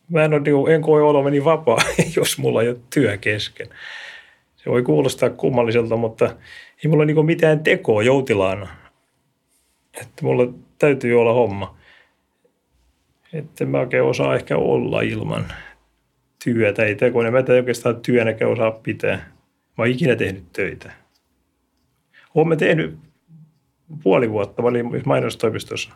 mä 0.09 0.25
en, 0.25 0.35
ole, 0.35 0.41
niin 0.41 0.55
kuin, 0.55 0.75
en 0.75 0.83
koe 0.83 1.03
olevani 1.03 1.45
vapaa, 1.45 1.79
jos 2.17 2.39
mulla 2.39 2.63
ei 2.63 2.69
ole 2.69 2.77
työ 2.95 3.17
kesken. 3.17 3.69
Se 4.57 4.71
voi 4.71 4.83
kuulostaa 4.83 5.31
kummalliselta, 5.31 5.97
mutta 5.97 6.25
ei 6.85 6.89
mulla 6.89 7.03
ole 7.03 7.13
niin 7.13 7.27
mitään 7.27 7.61
tekoa 7.61 8.03
joutilaana. 8.03 8.69
Että 10.01 10.25
mulla 10.25 10.53
täytyy 10.79 11.21
olla 11.21 11.33
homma. 11.33 11.77
Että 13.33 13.65
mä 13.65 13.81
oikein 13.81 14.03
osaa 14.03 14.35
ehkä 14.35 14.57
olla 14.57 15.01
ilman 15.01 15.47
työtä. 16.45 16.85
Ei 16.85 16.95
tekoa, 16.95 17.31
mä 17.31 17.39
en 17.39 17.51
oikeastaan 17.51 18.01
työnäkään 18.01 18.51
osaa 18.51 18.71
pitää. 18.71 19.17
Mä 19.79 19.85
oon 19.85 19.89
ikinä 19.89 20.17
tehnyt 20.17 20.53
töitä. 20.53 20.93
Olen 22.35 22.59
tehnyt 22.59 22.99
puoli 24.03 24.31
vuotta, 24.31 24.63
mä 24.63 24.69
olin 24.69 25.03
mainostoimistossa. 25.05 25.91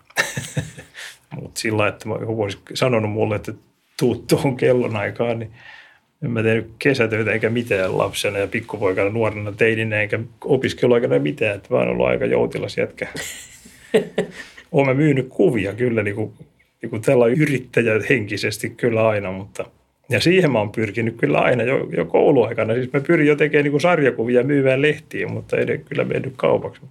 Mutta 1.40 1.60
sillä 1.60 1.88
että 1.88 2.08
joku 2.08 2.42
olisi 2.42 2.58
sanonut 2.74 3.10
mulle, 3.10 3.36
että 3.36 3.52
tuu 3.98 4.14
tuohon 4.14 4.56
kellon 4.56 4.96
aikaan, 4.96 5.38
niin 5.38 5.50
en 6.24 6.30
mä 6.30 6.42
tehnyt 6.42 6.70
kesätöitä 6.78 7.32
eikä 7.32 7.50
mitään 7.50 7.98
lapsena 7.98 8.38
ja 8.38 8.46
pikkupoikana 8.46 9.10
nuorena 9.10 9.52
teininä 9.52 10.00
eikä 10.00 10.20
opiskeluaikana 10.44 11.18
mitään. 11.18 11.56
Että 11.56 11.68
mä 11.74 11.78
oon 11.78 11.88
ollut 11.88 12.06
aika 12.06 12.24
joutilas 12.24 12.78
jätkä. 12.78 13.08
Olen 14.72 14.96
myynyt 14.96 15.26
kuvia 15.28 15.74
kyllä 15.74 16.02
niin 16.02 16.16
kuin, 16.16 16.32
niin 16.82 16.90
kuin 16.90 17.02
tällä 17.02 17.26
yrittäjä 17.26 17.92
henkisesti 18.08 18.70
kyllä 18.70 19.08
aina, 19.08 19.32
mutta– 19.32 19.64
ja 20.12 20.20
siihen 20.20 20.52
mä 20.52 20.58
oon 20.58 20.72
pyrkinyt 20.72 21.16
kyllä 21.16 21.38
aina 21.38 21.62
jo, 21.62 21.88
jo 21.96 22.04
kouluaikana. 22.04 22.74
Siis 22.74 22.92
mä 22.92 23.00
pyrin 23.00 23.26
jo 23.26 23.36
tekemään 23.36 23.72
niin 23.72 23.80
sarjakuvia 23.80 24.42
myyvään 24.42 24.82
lehtiin, 24.82 25.32
mutta 25.32 25.56
ei 25.56 25.78
kyllä 25.78 26.04
mennyt 26.04 26.32
kaupaksi. 26.36 26.82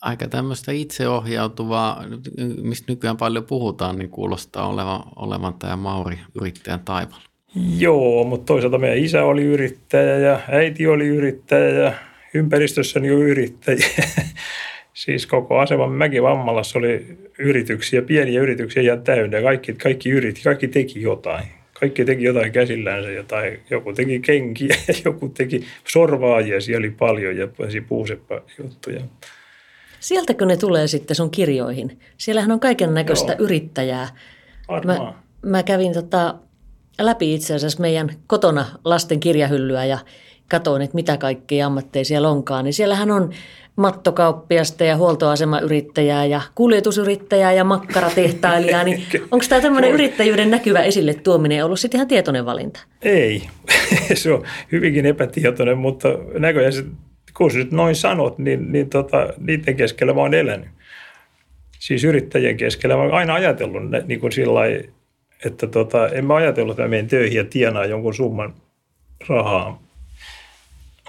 Aika 0.00 0.28
tämmöistä 0.28 0.72
itseohjautuvaa, 0.72 2.04
mistä 2.62 2.92
nykyään 2.92 3.16
paljon 3.16 3.44
puhutaan, 3.44 3.98
niin 3.98 4.10
kuulostaa 4.10 4.68
olevan, 4.68 5.00
olevan 5.16 5.54
tämä 5.54 5.76
Mauri 5.76 6.18
yrittäjän 6.40 6.80
taival. 6.84 7.20
Joo, 7.78 8.24
mutta 8.24 8.46
toisaalta 8.46 8.78
meidän 8.78 8.98
isä 8.98 9.24
oli 9.24 9.44
yrittäjä 9.44 10.18
ja 10.18 10.40
äiti 10.48 10.86
oli 10.86 11.06
yrittäjä 11.06 11.68
ja 11.68 11.92
ympäristössäni 12.34 13.10
oli 13.10 13.24
yrittäjä. 13.24 13.86
siis 15.04 15.26
koko 15.26 15.58
aseman 15.58 15.92
Mäki-Vammalassa 15.92 16.78
oli 16.78 17.18
yrityksiä, 17.38 18.02
pieniä 18.02 18.40
yrityksiä 18.40 18.82
ja 18.82 18.96
täynnä. 18.96 19.42
Kaikki, 19.42 19.72
kaikki 19.72 20.10
yritti, 20.10 20.42
kaikki 20.42 20.68
teki 20.68 21.02
jotain 21.02 21.44
kaikki 21.80 22.04
teki 22.04 22.24
jotain 22.24 22.52
käsillänsä, 22.52 23.10
jotain, 23.10 23.60
joku 23.70 23.92
teki 23.92 24.20
kenkiä 24.20 24.76
ja 24.88 24.94
joku 25.04 25.28
teki 25.28 25.64
sorvaajia, 25.88 26.60
siellä 26.60 26.84
oli 26.84 26.90
paljon 26.90 27.36
ja 27.36 27.48
puuseppa 27.88 28.40
juttuja. 28.62 29.00
Sieltäkö 30.00 30.46
ne 30.46 30.56
tulee 30.56 30.86
sitten 30.86 31.16
sun 31.16 31.30
kirjoihin? 31.30 32.00
Siellähän 32.16 32.52
on 32.52 32.60
kaiken 32.60 32.94
näköistä 32.94 33.36
yrittäjää. 33.38 34.08
Mä, 34.84 35.14
mä 35.42 35.62
kävin 35.62 35.92
tota 35.92 36.34
läpi 36.98 37.34
itse 37.34 37.54
asiassa 37.54 37.80
meidän 37.80 38.10
kotona 38.26 38.66
lasten 38.84 39.20
kirjahyllyä 39.20 39.84
ja 39.84 39.98
katoin, 40.48 40.82
että 40.82 40.94
mitä 40.94 41.16
kaikkea 41.16 41.66
ammatteja 41.66 42.04
siellä 42.04 42.28
onkaan. 42.28 42.64
Niin 42.64 42.74
siellähän 42.74 43.10
on 43.10 43.30
mattokauppiasta 43.76 44.84
ja 44.84 44.96
huoltoasemayrittäjää 44.96 46.24
ja 46.24 46.40
kuljetusyrittäjää 46.54 47.52
ja 47.52 47.64
makkaratehtailijaa, 47.64 48.84
niin 48.84 49.02
onko 49.30 49.44
tämä 49.48 49.60
tämmöinen 49.60 49.90
yrittäjyyden 49.90 50.50
näkyvä 50.50 50.82
esille 50.82 51.14
tuominen 51.14 51.64
ollut 51.64 51.80
sitten 51.80 51.98
ihan 51.98 52.08
tietoinen 52.08 52.46
valinta? 52.46 52.80
Ei, 53.02 53.42
se 54.14 54.32
on 54.32 54.44
hyvinkin 54.72 55.06
epätietoinen, 55.06 55.78
mutta 55.78 56.08
näköjään 56.38 56.72
se, 56.72 56.84
kun 57.36 57.50
nyt 57.54 57.72
noin 57.72 57.94
sanot, 57.94 58.38
niin, 58.38 58.72
niin 58.72 58.90
tota, 58.90 59.28
niiden 59.38 59.76
keskellä 59.76 60.14
mä 60.14 60.20
oon 60.20 60.34
elänyt. 60.34 60.68
Siis 61.78 62.04
yrittäjien 62.04 62.56
keskellä 62.56 62.96
mä 62.96 63.02
oon 63.02 63.14
aina 63.14 63.34
ajatellut 63.34 63.82
niin 64.06 64.20
kuin 64.20 64.32
sillä 64.32 64.60
että 65.44 65.66
tota, 65.66 66.08
en 66.08 66.26
mä 66.26 66.34
ajatellut, 66.34 66.72
että 66.72 66.82
mä 66.82 66.88
menen 66.88 67.06
töihin 67.06 67.36
ja 67.36 67.44
tienaan 67.44 67.90
jonkun 67.90 68.14
summan 68.14 68.54
rahaa, 69.28 69.82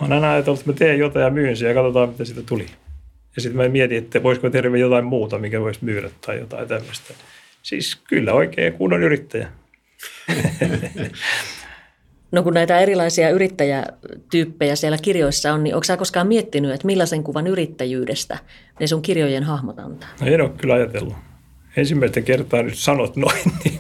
Mä 0.02 0.06
oon 0.06 0.14
aina 0.14 0.34
ajatellut, 0.34 0.60
että 0.60 0.72
mä 0.72 0.78
teen 0.78 1.00
jotain 1.00 1.24
ja 1.24 1.30
myyn 1.30 1.58
sen 1.58 1.68
ja 1.68 1.74
katsotaan, 1.74 2.10
mitä 2.10 2.26
siitä 2.26 2.42
tuli. 2.42 2.66
Ja 3.36 3.42
sitten 3.42 3.58
mä 3.58 3.70
mietin, 3.70 3.98
että 3.98 4.24
voisiko 4.24 4.50
tehdä 4.50 4.78
jotain 4.78 5.06
muuta, 5.06 5.38
mikä 5.38 5.62
voisi 5.62 5.86
myydä 5.86 6.10
tai 6.26 6.40
jotain 6.40 6.68
tämmöistä. 6.68 7.14
Siis 7.64 7.96
kyllä 7.96 8.34
oikein 8.34 8.74
kunnon 8.74 9.04
yrittäjä. 9.04 9.48
No 12.32 12.44
kun 12.44 12.54
näitä 12.54 12.80
erilaisia 12.80 13.30
yrittäjätyyppejä 13.30 14.76
siellä 14.76 14.98
kirjoissa 15.02 15.54
on, 15.54 15.64
niin 15.64 15.76
onko 15.76 15.84
sä 15.84 15.98
koskaan 15.98 16.28
miettinyt, 16.28 16.72
että 16.72 16.88
millaisen 16.88 17.24
kuvan 17.24 17.48
yrittäjyydestä 17.48 18.38
ne 18.80 18.88
sun 18.88 19.02
kirjojen 19.02 19.44
hahmot 19.44 19.80
antaa? 19.80 20.10
No 20.22 20.28
en 20.28 20.42
ole 20.42 20.50
kyllä 20.50 20.74
ajatellut. 20.74 21.14
Ensimmäistä 21.78 22.22
kertaa 22.22 22.64
nyt 22.64 22.78
sanot 22.78 23.16
noin, 23.16 23.42
niin 23.64 23.80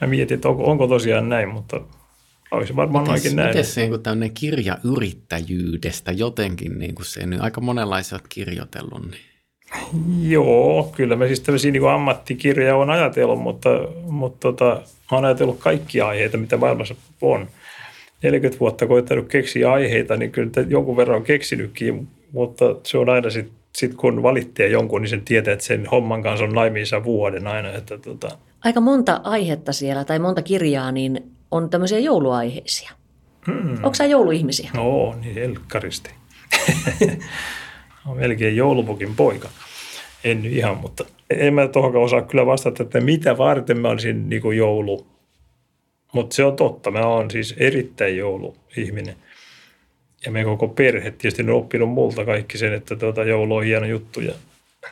mä 0.00 0.06
mietin, 0.06 0.34
että 0.34 0.48
onko, 0.48 0.64
onko 0.64 0.86
tosiaan 0.86 1.28
näin, 1.28 1.48
mutta 1.48 1.80
olisi 2.54 2.76
varmaan 2.76 3.10
mites, 3.10 3.34
näin. 3.34 3.48
Miten 3.48 3.64
se 3.64 3.88
niin 3.88 4.02
tämmöinen 4.02 4.34
kirja 4.34 4.78
yrittäjyydestä 4.84 6.12
jotenkin, 6.12 6.78
niin 6.78 6.94
kuin 6.94 7.06
se 7.06 7.26
nyt 7.26 7.40
aika 7.40 7.60
monenlaisia 7.60 8.16
olet 8.16 8.28
kirjoitellut? 8.28 9.10
Niin. 9.10 9.34
Joo, 10.30 10.92
kyllä 10.96 11.16
mä 11.16 11.26
siis 11.26 11.40
tämmöisiä 11.40 11.70
niin 11.70 11.88
ammattikirjoja 11.88 12.76
on 12.76 12.90
ajatellut, 12.90 13.42
mutta, 13.42 13.68
mutta 14.02 14.38
tota, 14.40 14.82
mä 15.10 15.16
oon 15.16 15.24
ajatellut 15.24 15.58
kaikkia 15.58 16.08
aiheita, 16.08 16.38
mitä 16.38 16.56
maailmassa 16.56 16.94
on. 17.20 17.48
40 18.22 18.60
vuotta 18.60 18.86
koittanut 18.86 19.28
keksiä 19.28 19.72
aiheita, 19.72 20.16
niin 20.16 20.30
kyllä 20.30 20.50
jonkun 20.68 20.96
verran 20.96 21.16
on 21.16 21.24
keksinytkin, 21.24 22.08
mutta 22.32 22.64
se 22.82 22.98
on 22.98 23.08
aina 23.08 23.30
sitten 23.30 23.64
sit 23.76 23.94
kun 23.94 24.22
valitsee 24.22 24.68
jonkun, 24.68 25.00
niin 25.02 25.10
sen 25.10 25.22
tietää, 25.24 25.52
että 25.52 25.64
sen 25.64 25.86
homman 25.86 26.22
kanssa 26.22 26.44
on 26.44 26.52
naimiinsa 26.52 27.04
vuoden 27.04 27.46
aina. 27.46 27.72
Että 27.72 27.98
tota. 27.98 28.28
Aika 28.64 28.80
monta 28.80 29.20
aihetta 29.24 29.72
siellä 29.72 30.04
tai 30.04 30.18
monta 30.18 30.42
kirjaa, 30.42 30.92
niin 30.92 31.33
on 31.50 31.70
tämmöisiä 31.70 31.98
jouluaiheisia. 31.98 32.90
Hmm. 33.46 33.74
Onko 33.74 33.94
sä 33.94 34.06
jouluihmisiä? 34.06 34.70
No, 34.74 35.14
niin 35.20 35.38
elkkaristi. 35.38 36.10
on 38.06 38.16
melkein 38.16 38.56
joulupukin 38.56 39.16
poika. 39.16 39.48
En 40.24 40.42
nyt 40.42 40.52
ihan, 40.52 40.76
mutta 40.76 41.04
en 41.30 41.54
mä 41.54 41.68
tuohon 41.68 41.96
osaa 41.96 42.22
kyllä 42.22 42.46
vastata, 42.46 42.82
että 42.82 43.00
mitä 43.00 43.38
varten 43.38 43.78
mä 43.78 43.88
olisin 43.88 44.28
niin 44.28 44.42
kuin 44.42 44.58
joulu. 44.58 45.06
Mutta 46.12 46.36
se 46.36 46.44
on 46.44 46.56
totta, 46.56 46.90
mä 46.90 47.06
oon 47.06 47.30
siis 47.30 47.54
erittäin 47.58 48.16
jouluihminen. 48.16 49.16
Ja 50.24 50.30
me 50.30 50.44
koko 50.44 50.68
perhe 50.68 51.10
tietysti 51.10 51.42
on 51.42 51.50
oppinut 51.50 51.90
multa 51.90 52.24
kaikki 52.24 52.58
sen, 52.58 52.72
että 52.74 52.96
tuota, 52.96 53.24
joulu 53.24 53.56
on 53.56 53.64
hieno 53.64 53.86
juttu 53.86 54.20
ja 54.20 54.34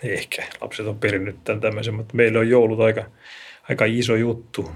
ehkä 0.02 0.42
lapset 0.60 0.86
on 0.86 0.98
perinnyt 0.98 1.36
tämän 1.44 1.60
tämmöisen, 1.60 1.94
mutta 1.94 2.16
meillä 2.16 2.38
on 2.38 2.48
joulut 2.48 2.80
aika, 2.80 3.04
aika 3.68 3.84
iso 3.84 4.16
juttu. 4.16 4.70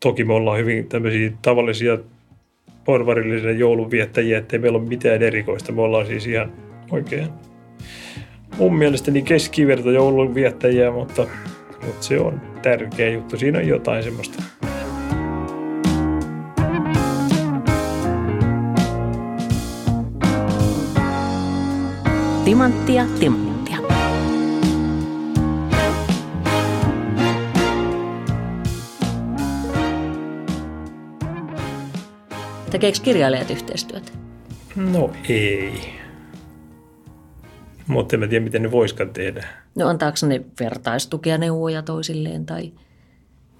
Toki 0.00 0.24
me 0.24 0.32
ollaan 0.32 0.58
hyvin 0.58 0.88
tämmöisiä 0.88 1.32
tavallisia 1.42 1.98
porvarillisia 2.84 3.52
joulunviettäjiä, 3.52 4.38
ettei 4.38 4.58
meillä 4.58 4.78
ole 4.78 4.88
mitään 4.88 5.22
erikoista. 5.22 5.72
Me 5.72 5.82
ollaan 5.82 6.06
siis 6.06 6.26
ihan 6.26 6.52
oikein 6.90 7.28
mun 8.58 8.74
mielestäni 8.74 9.22
keskiverto 9.22 9.90
joulunviettäjiä, 9.90 10.90
mutta, 10.90 11.26
mutta 11.86 12.02
se 12.02 12.20
on 12.20 12.40
tärkeä 12.62 13.10
juttu. 13.10 13.36
Siinä 13.36 13.58
on 13.58 13.68
jotain 13.68 14.02
semmoista. 14.02 14.42
Timanttia, 22.44 23.06
timanttia. 23.20 23.49
Tekeekö 32.70 32.98
kirjailijat 33.02 33.50
yhteistyötä? 33.50 34.12
No 34.76 35.10
ei. 35.28 36.00
Mutta 37.86 38.16
en 38.16 38.28
tiedä, 38.28 38.44
miten 38.44 38.62
ne 38.62 38.70
voisikaan 38.70 39.10
tehdä. 39.10 39.48
No 39.74 39.88
antaako 39.88 40.26
ne 40.26 40.40
vertaistukea 40.60 41.38
neuvoja 41.38 41.82
toisilleen 41.82 42.46
tai 42.46 42.72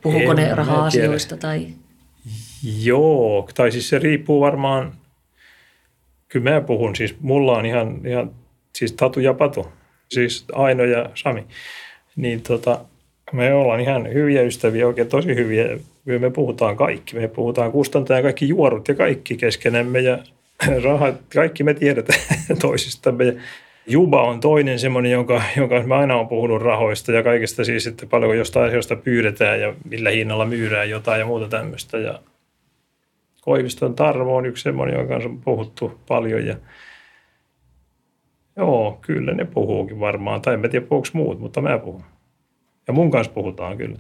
puhuuko 0.03 0.31
en, 0.31 0.37
ne 0.37 0.55
raha-asioista? 0.55 1.37
Tai... 1.37 1.67
Joo, 2.83 3.49
tai 3.55 3.73
siis 3.73 3.89
se 3.89 3.99
riippuu 3.99 4.41
varmaan, 4.41 4.93
kyllä 6.29 6.51
mä 6.51 6.61
puhun, 6.61 6.97
siis 6.97 7.21
mulla 7.21 7.53
on 7.53 7.67
ihan, 7.67 8.07
ihan 8.07 8.31
siis 8.75 8.93
Tatu 8.93 9.21
ja 9.21 9.35
Patu, 9.35 9.73
siis 10.09 10.45
Aino 10.53 10.85
ja 10.85 11.11
Sami, 11.15 11.47
niin 12.17 12.43
tota, 12.43 12.85
me 13.33 13.55
ollaan 13.55 13.81
ihan 13.81 14.13
hyviä 14.13 14.43
ystäviä, 14.43 14.87
oikein 14.87 15.09
tosi 15.09 15.35
hyviä. 15.35 15.79
Me 16.05 16.31
puhutaan 16.31 16.77
kaikki. 16.77 17.17
Me 17.17 17.29
puhutaan 17.29 17.73
kustantajan 17.73 18.23
kaikki 18.23 18.49
juorut 18.49 18.89
ja 18.89 18.95
kaikki 18.95 19.37
keskenämme 19.37 20.01
ja 20.01 20.19
rahat, 20.85 21.15
kaikki 21.35 21.65
me 21.65 21.75
tiedetään 21.75 22.21
toisistamme. 22.61 23.37
Juba 23.87 24.23
on 24.23 24.41
toinen 24.41 24.79
semmoinen, 24.79 25.13
jonka, 25.13 25.43
jonka 25.57 25.83
mä 25.83 25.99
aina 25.99 26.17
olen 26.17 26.29
puhunut 26.29 26.63
rahoista 26.63 27.13
ja 27.13 27.23
kaikesta 27.23 27.65
siis, 27.65 27.87
että 27.87 28.07
paljonko 28.07 28.35
jostain 28.35 28.67
asioista 28.67 28.97
pyydetään 28.97 29.61
ja 29.61 29.75
millä 29.91 30.11
hinnalla 30.11 30.47
myydään 30.47 30.91
jotain 30.91 31.21
ja 31.21 31.27
muuta 31.27 31.49
tämmöistä. 31.49 31.99
Ja 31.99 32.21
Koiviston 33.41 33.95
Tarvo 33.95 34.37
on 34.37 34.47
yksi 34.47 34.63
semmoinen, 34.63 34.97
jonka 34.99 35.15
on 35.15 35.41
puhuttu 35.45 36.01
paljon 36.09 36.47
ja 36.47 36.57
Joo, 38.57 38.99
kyllä 39.01 39.35
ne 39.35 39.45
puhuukin 39.45 40.01
varmaan. 40.01 40.43
Tai 40.43 40.55
en 40.55 40.71
tiedä 40.71 40.87
puhuuko 40.87 41.09
muut, 41.13 41.41
mutta 41.41 41.61
mä 41.61 41.79
puhun. 41.79 42.05
Ja 42.87 42.93
mun 42.93 43.11
kanssa 43.11 43.33
puhutaan 43.33 43.77
kyllä. 43.77 43.97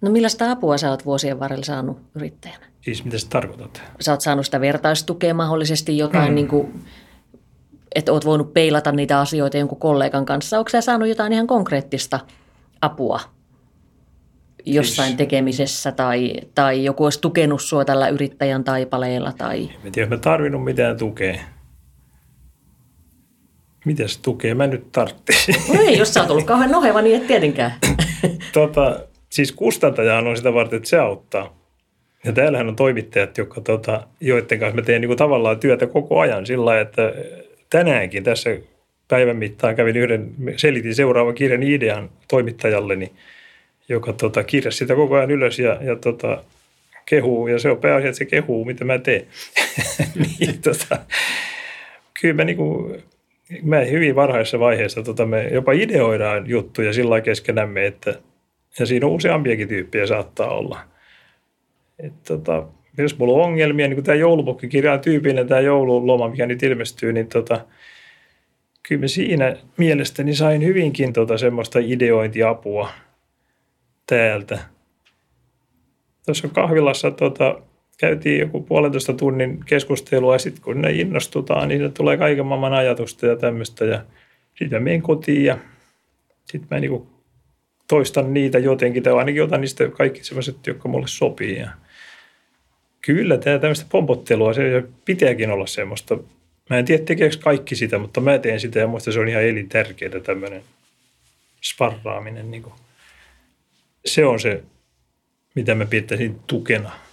No 0.00 0.10
millaista 0.10 0.50
apua 0.50 0.78
sä 0.78 0.90
oot 0.90 1.04
vuosien 1.04 1.40
varrella 1.40 1.64
saanut 1.64 1.98
yrittäjänä? 2.14 2.66
Siis 2.80 3.04
mitä 3.04 3.18
sä 3.18 3.26
tarkoitat? 3.30 3.82
Sä 4.00 4.12
oot 4.12 4.20
saanut 4.20 4.44
sitä 4.44 4.60
vertaistukea 4.60 5.34
mahdollisesti 5.34 5.98
jotain, 5.98 6.26
hmm. 6.26 6.34
niin 6.34 6.48
kuin, 6.48 6.84
että 7.94 8.12
oot 8.12 8.24
voinut 8.24 8.52
peilata 8.52 8.92
niitä 8.92 9.20
asioita 9.20 9.56
jonkun 9.56 9.78
kollegan 9.78 10.26
kanssa. 10.26 10.58
Onko 10.58 10.68
sä 10.68 10.80
saanut 10.80 11.08
jotain 11.08 11.32
ihan 11.32 11.46
konkreettista 11.46 12.20
apua 12.80 13.20
jossain 14.66 15.06
siis, 15.06 15.16
tekemisessä 15.16 15.92
tai, 15.92 16.32
tai 16.54 16.84
joku 16.84 17.04
olisi 17.04 17.20
tukenut 17.20 17.62
sua 17.62 17.84
tällä 17.84 18.08
yrittäjän 18.08 18.64
taipaleella? 18.64 19.32
Tai... 19.38 19.70
En 19.84 19.92
tiedä, 19.92 20.08
mä 20.08 20.16
tarvinnut 20.16 20.64
mitään 20.64 20.96
tukea. 20.96 21.40
Mitäs 23.86 24.18
tukea 24.18 24.54
mä 24.54 24.66
nyt 24.66 24.92
tarttisin? 24.92 25.54
No 25.74 25.80
ei, 25.80 25.98
jos 25.98 26.14
sä 26.14 26.20
oot 26.20 26.30
ollut 26.30 26.44
kauhean 26.44 26.70
noheva, 26.70 27.02
niin 27.02 27.16
et 27.16 27.26
tietenkään. 27.26 27.72
tota, 28.52 29.00
siis 29.30 29.52
kustantajahan 29.52 30.26
on 30.26 30.36
sitä 30.36 30.54
varten, 30.54 30.76
että 30.76 30.88
se 30.88 30.98
auttaa. 30.98 31.58
Ja 32.24 32.32
täällähän 32.32 32.68
on 32.68 32.76
toimittajat, 32.76 33.38
jotka, 33.38 33.60
tota, 33.60 34.06
joiden 34.20 34.58
kanssa 34.58 34.76
mä 34.76 34.82
teen 34.82 35.00
niin 35.00 35.08
kuin 35.08 35.18
tavallaan 35.18 35.60
työtä 35.60 35.86
koko 35.86 36.20
ajan 36.20 36.46
sillä 36.46 36.64
lailla, 36.64 36.82
että 36.82 37.12
tänäänkin 37.70 38.24
tässä 38.24 38.50
päivän 39.08 39.36
mittaan 39.36 39.76
kävin 39.76 39.96
yhden, 39.96 40.34
selitin 40.56 40.94
seuraavan 40.94 41.34
kirjan 41.34 41.62
idean 41.62 42.10
toimittajalleni, 42.28 43.12
joka 43.88 44.12
tota, 44.12 44.44
kirjasi 44.44 44.78
sitä 44.78 44.94
koko 44.94 45.14
ajan 45.14 45.30
ylös 45.30 45.58
ja, 45.58 45.78
ja 45.80 45.96
tota, 45.96 46.42
kehuu, 47.06 47.48
ja 47.48 47.58
se 47.58 47.70
on 47.70 47.78
pääasia, 47.78 48.08
että 48.08 48.18
se 48.18 48.24
kehuu, 48.24 48.64
mitä 48.64 48.84
mä 48.84 48.98
teen. 48.98 49.26
niin, 50.38 50.62
tota, 50.62 50.98
kyllä 52.20 52.34
mä 52.34 52.44
niin 52.44 52.56
kuin, 52.56 53.02
me 53.62 53.90
hyvin 53.90 54.14
varhaisessa 54.14 54.60
vaiheessa 54.60 55.02
tota, 55.02 55.26
me 55.26 55.48
jopa 55.48 55.72
ideoidaan 55.72 56.48
juttuja 56.48 56.92
sillä 56.92 57.20
keskenämme, 57.20 57.86
että 57.86 58.14
ja 58.78 58.86
siinä 58.86 59.06
on 59.06 59.12
useampiakin 59.12 59.68
tyyppejä 59.68 60.06
saattaa 60.06 60.48
olla. 60.48 60.80
Et, 61.98 62.12
tota, 62.22 62.66
jos 62.98 63.18
mulla 63.18 63.32
on 63.32 63.42
ongelmia, 63.42 63.88
niin 63.88 63.96
kuin 63.96 64.04
tämä 64.04 64.16
joulupukkikirja 64.16 64.92
on 64.92 65.00
tyypillinen, 65.00 65.48
tämä 65.48 65.60
joululoma, 65.60 66.28
mikä 66.28 66.46
nyt 66.46 66.62
ilmestyy, 66.62 67.12
niin 67.12 67.26
tota, 67.26 67.66
kyllä 68.82 69.00
me 69.00 69.08
siinä 69.08 69.56
mielestäni 69.76 70.34
sain 70.34 70.64
hyvinkin 70.64 71.12
tota 71.12 71.38
semmoista 71.38 71.78
ideointiapua 71.82 72.88
täältä. 74.06 74.58
Tuossa 76.26 76.48
kahvilassa 76.48 77.10
tota, 77.10 77.60
käytiin 77.96 78.40
joku 78.40 78.60
puolentoista 78.60 79.12
tunnin 79.12 79.60
keskustelua 79.66 80.34
ja 80.34 80.38
sitten 80.38 80.62
kun 80.62 80.82
ne 80.82 80.92
innostutaan, 80.92 81.68
niin 81.68 81.92
tulee 81.92 82.16
kaiken 82.16 82.46
maailman 82.46 82.72
ajatusta 82.72 83.26
ja 83.26 83.36
tämmöistä. 83.36 83.84
Ja 83.84 84.04
sitten 84.58 84.82
menen 84.82 85.02
kotiin 85.02 85.44
ja 85.44 85.58
sitten 86.44 86.68
mä 86.70 86.80
niinku 86.80 87.06
toistan 87.88 88.34
niitä 88.34 88.58
jotenkin 88.58 89.02
tai 89.02 89.12
ainakin 89.12 89.42
otan 89.42 89.60
niistä 89.60 89.88
kaikki 89.88 90.24
sellaiset, 90.24 90.66
jotka 90.66 90.88
mulle 90.88 91.06
sopii. 91.08 91.58
Ja 91.58 91.70
kyllä 93.00 93.38
tämä 93.38 93.58
tämmöistä 93.58 93.86
pompottelua, 93.88 94.54
se 94.54 94.84
pitääkin 95.04 95.50
olla 95.50 95.66
semmoista. 95.66 96.18
Mä 96.70 96.78
en 96.78 96.84
tiedä 96.84 97.04
tekeekö 97.04 97.36
kaikki 97.42 97.76
sitä, 97.76 97.98
mutta 97.98 98.20
mä 98.20 98.38
teen 98.38 98.60
sitä 98.60 98.78
ja 98.78 98.86
muista 98.86 99.12
se 99.12 99.20
on 99.20 99.28
ihan 99.28 99.44
elintärkeää 99.44 100.20
tämmöinen 100.20 100.62
sparraaminen. 101.64 102.50
Niin 102.50 102.64
se 104.06 104.24
on 104.24 104.40
se, 104.40 104.62
mitä 105.54 105.74
mä 105.74 105.86
pitäisin 105.86 106.40
tukena– 106.46 106.90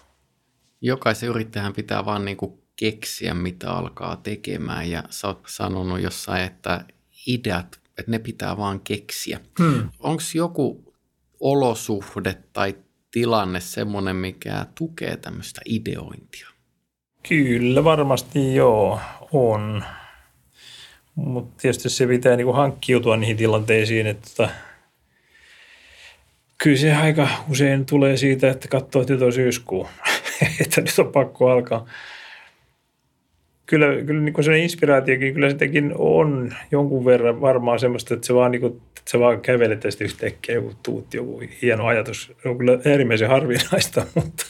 jokaisen 0.83 1.29
yrittäjän 1.29 1.73
pitää 1.73 2.05
vaan 2.05 2.25
niin 2.25 2.37
kuin 2.37 2.63
keksiä, 2.75 3.33
mitä 3.33 3.71
alkaa 3.71 4.15
tekemään. 4.15 4.89
Ja 4.89 5.03
sä 5.09 5.27
oot 5.27 5.43
sanonut 5.47 6.01
jossain, 6.01 6.43
että 6.43 6.85
ideat, 7.27 7.79
että 7.99 8.11
ne 8.11 8.19
pitää 8.19 8.57
vaan 8.57 8.79
keksiä. 8.79 9.39
Hmm. 9.59 9.89
Onko 9.99 10.23
joku 10.35 10.93
olosuhde 11.39 12.37
tai 12.53 12.75
tilanne 13.11 13.59
semmoinen, 13.59 14.15
mikä 14.15 14.65
tukee 14.75 15.17
tämmöistä 15.17 15.61
ideointia? 15.65 16.47
Kyllä 17.27 17.83
varmasti 17.83 18.55
joo, 18.55 18.99
on. 19.31 19.83
Mutta 21.15 21.61
tietysti 21.61 21.89
se 21.89 22.07
pitää 22.07 22.35
niinku 22.35 22.53
hankkiutua 22.53 23.17
niihin 23.17 23.37
tilanteisiin, 23.37 24.07
että 24.07 24.49
kyllä 26.63 26.77
se 26.77 26.93
aika 26.93 27.27
usein 27.49 27.85
tulee 27.85 28.17
siitä, 28.17 28.49
että 28.49 28.67
katsoo, 28.67 29.01
että 29.01 29.25
on 29.25 29.33
syyskuu. 29.33 29.87
että 30.61 30.81
nyt 30.81 30.99
on 30.99 31.11
pakko 31.11 31.49
alkaa. 31.49 31.85
Kyllä, 33.65 34.03
kyllä 34.05 34.21
niin 34.21 34.33
kuin 34.33 34.53
inspiraatiokin, 34.53 35.33
kyllä 35.33 35.49
sitäkin 35.49 35.93
on 35.97 36.53
jonkun 36.71 37.05
verran 37.05 37.41
varmaan 37.41 37.79
semmoista, 37.79 38.13
että 38.13 38.27
se 38.27 38.33
vaan, 38.33 38.51
niin 38.51 38.61
kuin, 38.61 38.73
että 38.73 39.11
se 39.11 39.19
vaan 39.19 39.41
kävelet 39.41 39.79
tästä 39.79 40.03
yhtäkkiä 40.03 40.55
joku 40.55 40.73
tuut, 40.83 41.13
joku 41.13 41.41
hieno 41.61 41.85
ajatus. 41.85 42.31
Se 42.43 42.49
on 42.49 42.57
kyllä 42.57 42.79
äärimmäisen 42.85 43.29
harvinaista, 43.29 44.05
mutta, 44.15 44.45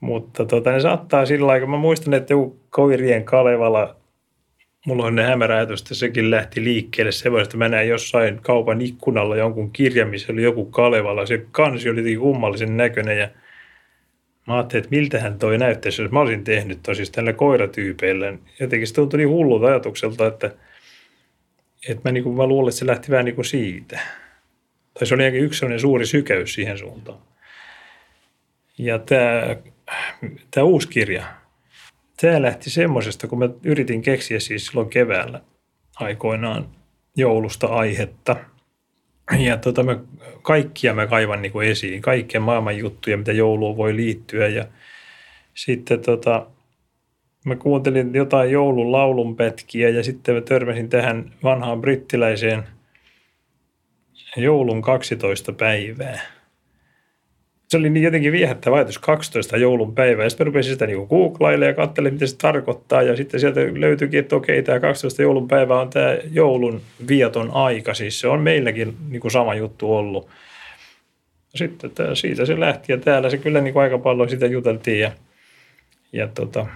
mutta 0.00 0.44
tota, 0.44 0.70
ne 0.70 0.80
saattaa 0.80 1.26
sillä 1.26 1.46
lailla, 1.46 1.66
mä 1.66 1.76
muistan, 1.76 2.14
että 2.14 2.32
joku 2.32 2.60
Koirien 2.70 3.24
Kalevala 3.24 3.98
mulla 4.86 5.06
on 5.06 5.16
ne 5.16 5.22
hämärä 5.22 5.56
ajatus, 5.56 5.80
että 5.80 5.94
sekin 5.94 6.30
lähti 6.30 6.64
liikkeelle 6.64 7.12
semmoista, 7.12 7.44
että 7.44 7.56
mä 7.56 7.68
näin 7.68 7.88
jossain 7.88 8.40
kaupan 8.42 8.80
ikkunalla 8.80 9.36
jonkun 9.36 9.70
kirjan, 9.70 10.08
missä 10.08 10.32
oli 10.32 10.42
joku 10.42 10.64
Kalevala. 10.64 11.26
Se 11.26 11.46
kansi 11.50 11.90
oli 11.90 12.16
kummallisen 12.16 12.76
näköinen 12.76 13.18
ja 13.18 13.28
mä 14.48 14.56
ajattelin, 14.56 14.84
että 14.84 14.96
miltähän 14.96 15.38
toi 15.38 15.58
näyttäisi, 15.58 16.02
jos 16.02 16.10
mä 16.10 16.20
olisin 16.20 16.44
tehnyt 16.44 16.78
tosiaan 16.82 17.12
tällä 17.12 17.32
koiratyypeillä. 17.32 18.38
Jotenkin 18.60 18.86
se 18.86 18.94
tuntui 18.94 19.18
niin 19.18 19.28
hullulta 19.28 19.66
ajatukselta, 19.66 20.26
että, 20.26 20.50
että 21.88 22.08
mä, 22.08 22.12
niin 22.12 22.24
kuin, 22.24 22.36
mä 22.36 22.46
luulen, 22.46 22.68
että 22.68 22.78
se 22.78 22.86
lähti 22.86 23.10
vähän 23.10 23.24
niin 23.24 23.34
kuin 23.34 23.44
siitä. 23.44 24.00
Tai 24.94 25.06
se 25.06 25.14
oli 25.14 25.24
ainakin 25.24 25.44
yksi 25.44 25.58
sellainen 25.58 25.80
suuri 25.80 26.06
sykäys 26.06 26.54
siihen 26.54 26.78
suuntaan. 26.78 27.18
Ja 28.78 28.98
tämä, 28.98 29.56
tämä 30.50 30.64
uusi 30.64 30.88
kirja, 30.88 31.24
tämä 32.20 32.42
lähti 32.42 32.70
semmoisesta, 32.70 33.26
kun 33.26 33.38
mä 33.38 33.48
yritin 33.62 34.02
keksiä 34.02 34.40
siis 34.40 34.66
silloin 34.66 34.90
keväällä 34.90 35.40
aikoinaan 35.96 36.68
joulusta 37.16 37.66
aihetta. 37.66 38.36
Ja 39.38 39.56
tota, 39.56 39.82
mä, 39.82 39.98
kaikkia 40.42 40.94
mä 40.94 41.06
kaivan 41.06 41.42
niin 41.42 41.52
kuin 41.52 41.68
esiin, 41.68 42.02
kaikkia 42.02 42.40
maailman 42.40 42.78
juttuja, 42.78 43.16
mitä 43.16 43.32
jouluun 43.32 43.76
voi 43.76 43.96
liittyä. 43.96 44.48
Ja 44.48 44.64
sitten 45.54 46.00
tota, 46.00 46.46
mä 47.44 47.56
kuuntelin 47.56 48.14
jotain 48.14 48.50
joulun 48.50 48.92
laulunpätkiä 48.92 49.88
ja 49.88 50.02
sitten 50.02 50.34
mä 50.34 50.40
törmäsin 50.40 50.88
tähän 50.88 51.32
vanhaan 51.42 51.80
brittiläiseen 51.80 52.62
joulun 54.36 54.82
12 54.82 55.52
päivää– 55.52 56.20
se 57.68 57.76
oli 57.76 57.90
niin 57.90 58.04
jotenkin 58.04 58.32
viehättävä 58.32 58.76
ajatus 58.76 58.98
12 58.98 59.56
joulun 59.56 59.94
päivää. 59.94 60.24
Ja 60.24 60.30
sitten 60.30 60.46
rupesin 60.46 60.72
sitä 60.72 60.86
niin 60.86 61.06
googlailemaan 61.06 61.68
ja 61.68 61.74
katselin, 61.74 62.12
mitä 62.12 62.26
se 62.26 62.36
tarkoittaa. 62.36 63.02
Ja 63.02 63.16
sitten 63.16 63.40
sieltä 63.40 63.60
löytyikin, 63.74 64.20
että 64.20 64.36
okei, 64.36 64.62
tämä 64.62 64.80
12 64.80 65.22
joulun 65.22 65.48
päivä 65.48 65.80
on 65.80 65.90
tämä 65.90 66.16
joulun 66.32 66.80
vieton 67.08 67.50
aika. 67.50 67.94
Siis 67.94 68.20
se 68.20 68.28
on 68.28 68.40
meilläkin 68.40 68.96
niin 69.08 69.20
kuin 69.20 69.30
sama 69.30 69.54
juttu 69.54 69.96
ollut. 69.96 70.28
Sitten 71.54 71.90
tämä, 71.90 72.14
siitä 72.14 72.44
se 72.44 72.60
lähti 72.60 72.92
ja 72.92 72.98
täällä 72.98 73.30
se 73.30 73.38
kyllä 73.38 73.60
niin 73.60 73.72
kuin 73.72 73.82
aika 73.82 73.98
paljon 73.98 74.30
sitä 74.30 74.46
juteltiin. 74.46 75.00
Ja, 75.00 75.10
ja 76.12 76.28
tota, 76.28 76.66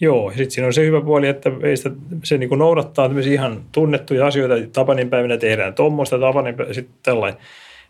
Joo, 0.00 0.30
sitten 0.30 0.50
siinä 0.50 0.66
on 0.66 0.72
se 0.72 0.86
hyvä 0.86 1.00
puoli, 1.00 1.28
että 1.28 1.50
sitä, 1.74 1.90
se 2.24 2.38
niin 2.38 2.48
kuin 2.48 2.58
noudattaa 2.58 3.10
ihan 3.24 3.62
tunnettuja 3.72 4.26
asioita. 4.26 4.54
Tapanin 4.72 5.10
päivinä 5.10 5.36
tehdään 5.36 5.74
tuommoista, 5.74 6.18
Tapanin 6.18 6.56
sitten 6.72 6.96
tällainen 7.02 7.40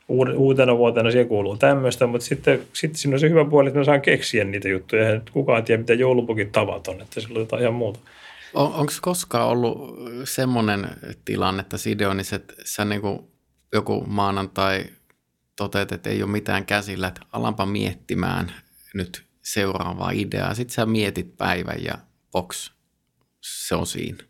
uutena 0.09 0.77
vuotena 0.77 1.11
siihen 1.11 1.29
kuuluu 1.29 1.57
tämmöistä, 1.57 2.07
mutta 2.07 2.27
sitten, 2.27 2.63
sitten 2.73 2.99
siinä 2.99 3.15
on 3.15 3.21
se 3.21 3.31
hyvä 3.31 3.45
puoli, 3.45 3.69
että 3.69 3.79
mä 3.79 3.85
saan 3.85 4.01
keksiä 4.01 4.45
niitä 4.45 4.69
juttuja. 4.69 5.03
Eihän 5.03 5.23
kukaan 5.33 5.65
tiedä, 5.65 5.81
mitä 5.81 5.95
joulupukin 5.95 6.53
tavat 6.53 6.89
on, 6.89 7.01
että 7.01 7.21
sillä 7.21 7.37
on 7.37 7.43
jotain 7.43 7.63
ihan 7.63 7.75
muuta. 7.75 7.99
On, 8.55 8.75
Onko 8.75 8.93
koskaan 9.01 9.49
ollut 9.49 9.99
semmoinen 10.25 10.89
tilanne, 11.25 11.61
että 11.61 11.79
Sideonis, 11.79 12.33
että 12.33 12.55
sä 12.65 12.85
niin 12.85 13.01
joku 13.73 14.05
maanantai 14.07 14.85
toteat, 15.57 15.93
että 15.93 16.11
ei 16.11 16.23
ole 16.23 16.31
mitään 16.31 16.67
käsillä, 16.67 17.09
että 17.09 17.21
alanpa 17.33 17.67
miettimään 17.67 18.53
nyt 18.95 19.25
seuraavaa 19.43 20.11
ideaa. 20.11 20.55
Sitten 20.55 20.75
sä 20.75 20.87
mietit 20.87 21.37
päivän 21.37 21.85
ja 21.85 21.95
box, 22.33 22.71
se 23.41 23.75
on 23.75 23.87
siinä. 23.87 24.25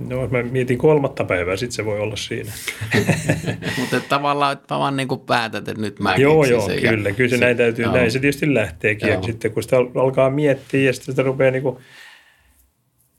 No, 0.00 0.28
mä 0.28 0.42
mietin 0.42 0.78
kolmatta 0.78 1.24
päivää, 1.24 1.56
sitten 1.56 1.76
se 1.76 1.84
voi 1.84 2.00
olla 2.00 2.16
siinä. 2.16 2.52
Mutta 3.78 4.00
tavallaan 4.08 4.58
vaan 4.70 4.96
niin 4.96 5.08
kuin 5.08 5.20
päätät, 5.20 5.68
että 5.68 5.80
nyt 5.80 6.00
mä 6.00 6.14
Joo, 6.16 6.44
joo, 6.44 6.66
sen 6.66 6.80
kyllä. 6.80 7.08
Ja 7.08 7.14
kyllä 7.14 7.30
se, 7.30 7.36
se 7.36 7.44
näin 7.44 7.56
täytyy, 7.56 7.84
joo. 7.84 7.94
näin 7.94 8.10
se 8.10 8.18
tietysti 8.18 8.54
lähteekin. 8.54 9.08
Joo. 9.08 9.16
Ja 9.16 9.22
sitten 9.22 9.52
kun 9.52 9.62
sitä 9.62 9.76
alkaa 9.94 10.30
miettiä 10.30 10.80
ja 10.80 10.92
sitten 10.92 11.12
sitä 11.12 11.22
rupeaa 11.22 11.50
niin 11.50 11.62
kuin, 11.62 11.78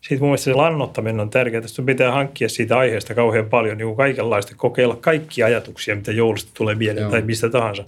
siitä 0.02 0.22
mun 0.22 0.30
mielestä 0.30 0.44
se 0.44 0.54
lannottaminen 0.54 1.20
on 1.20 1.30
tärkeää. 1.30 1.68
Sun 1.68 1.86
pitää 1.86 2.12
hankkia 2.12 2.50
siitä 2.50 2.78
aiheesta 2.78 3.16
kauhean 3.16 3.50
paljon 3.50 3.78
niin 3.78 3.88
kuin 3.88 3.98
kaikenlaista, 3.98 4.56
kokeilla 4.56 4.96
kaikkia 4.96 5.46
ajatuksia, 5.46 5.96
mitä 5.96 6.12
joulusta 6.12 6.52
tulee 6.54 6.76
mieleen 6.76 7.02
joo. 7.02 7.12
tai 7.12 7.22
mistä 7.22 7.50
tahansa. 7.50 7.84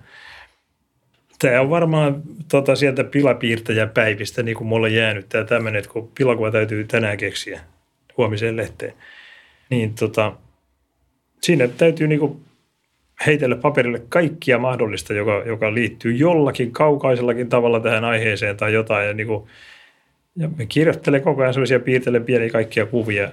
Tämä 1.40 1.62
on 1.62 1.70
varmaan 1.70 2.22
tota, 2.52 2.76
sieltä 2.76 3.04
pilapiirtäjäpäivistä, 3.04 4.44
niin 4.44 4.58
kuin 4.58 4.68
mulle 4.68 4.90
jäänyt 4.90 5.30
tämä 5.30 5.44
tämmöinen, 5.44 5.80
että 5.80 5.92
kun 5.92 6.12
pilakuva 6.18 6.52
täytyy 6.52 6.84
tänään 6.84 7.18
keksiä– 7.18 7.62
huomiseen 8.18 8.58
lehteen. 8.58 8.94
Niin 9.70 9.94
tota, 9.94 10.34
siinä 11.42 11.68
täytyy 11.68 12.08
niinku 12.08 12.40
heitellä 13.26 13.56
paperille 13.56 14.02
kaikkia 14.10 14.58
mahdollista, 14.58 15.14
joka, 15.14 15.44
joka 15.46 15.74
liittyy 15.74 16.12
jollakin 16.12 16.72
kaukaisellakin 16.72 17.50
tavalla 17.50 17.80
tähän 17.80 18.04
aiheeseen 18.04 18.58
tai 18.58 18.74
jotain. 18.74 19.08
Ja, 19.08 19.14
niinku, 19.14 19.48
ja 20.36 20.50
me 20.58 20.66
kirjoittelen 20.66 21.22
koko 21.22 21.42
ajan 21.42 21.54
sellaisia, 21.54 21.80
piirtelen 21.80 22.24
pieniä 22.24 22.50
kaikkia 22.50 22.86
kuvia, 22.86 23.32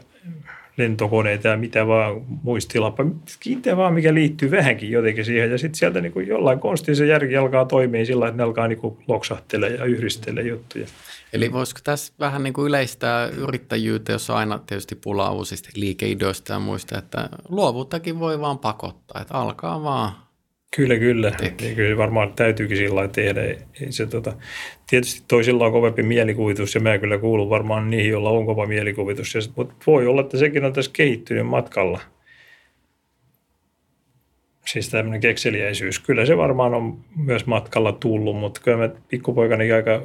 lentokoneita 0.77 1.49
ja 1.49 1.57
mitä 1.57 1.87
vaan 1.87 2.23
muistilappa. 2.43 3.05
Mitä 3.47 3.77
vaan, 3.77 3.95
mikä 3.95 4.15
liittyy 4.15 4.51
vähänkin 4.51 4.91
jotenkin 4.91 5.25
siihen. 5.25 5.51
Ja 5.51 5.59
sitten 5.59 5.79
sieltä 5.79 6.01
niinku 6.01 6.21
jollain 6.21 6.61
konstin 6.61 6.97
se 6.97 7.07
järki 7.07 7.37
alkaa 7.37 7.65
toimia 7.65 8.07
sillä 8.07 8.29
että 8.29 8.37
ne 8.37 8.43
alkaa 8.43 8.69
niinku 8.69 8.99
loksahtelemaan 9.09 9.79
ja 9.79 9.85
yhdistellä 9.85 10.41
juttuja. 10.41 10.87
Eli 11.33 11.53
voisiko 11.53 11.81
tässä 11.85 12.13
vähän 12.21 12.43
niin 12.43 12.53
kuin 12.53 12.69
yleistää 12.69 13.27
yrittäjyyttä, 13.27 14.13
jos 14.13 14.31
aina 14.31 14.59
tietysti 14.59 14.95
pulaa 14.95 15.33
uusista 15.33 15.69
liikeidoista 15.75 16.53
ja 16.53 16.59
muista, 16.59 16.99
että 16.99 17.29
luovuuttakin 17.49 18.21
voi 18.21 18.41
vaan 18.41 18.59
pakottaa, 18.59 19.21
että 19.23 19.35
alkaa 19.35 19.83
vaan 19.83 20.13
Kyllä, 20.77 20.99
kyllä. 20.99 21.33
Niin 21.61 21.77
kyllä 21.77 21.97
varmaan 21.97 22.33
täytyykin 22.33 22.77
sillä 22.77 22.95
lailla 22.95 23.13
tehdä. 23.13 23.43
Ei 23.43 23.59
se, 23.91 24.07
tota, 24.07 24.33
tietysti 24.91 25.23
toisilla 25.29 25.67
on 25.67 25.73
kovempi 25.73 26.03
mielikuvitus 26.03 26.75
ja 26.75 26.81
mä 26.81 26.99
kyllä 26.99 27.19
kuulun 27.19 27.51
varmaan 27.51 27.91
niihin, 27.91 28.11
joilla 28.11 28.31
on 28.31 28.47
kova 28.47 28.67
mielikuvitus. 28.67 29.35
Ja, 29.35 29.41
mutta 29.57 29.75
voi 29.87 30.07
olla, 30.07 30.21
että 30.21 30.39
sekin 30.39 30.65
on 30.65 30.73
tässä 30.73 30.91
kehittynyt 30.95 31.47
matkalla– 31.47 32.01
siis 34.73 34.89
tämmöinen 34.89 35.21
kekseliäisyys. 35.21 35.99
Kyllä 35.99 36.27
se 36.27 36.37
varmaan 36.37 36.75
on 36.75 37.05
myös 37.17 37.47
matkalla 37.47 37.93
tullut, 37.93 38.37
mutta 38.37 38.61
kyllä 38.61 38.77
mä 38.77 38.95
pikkupoikani 39.09 39.73
aika 39.73 40.03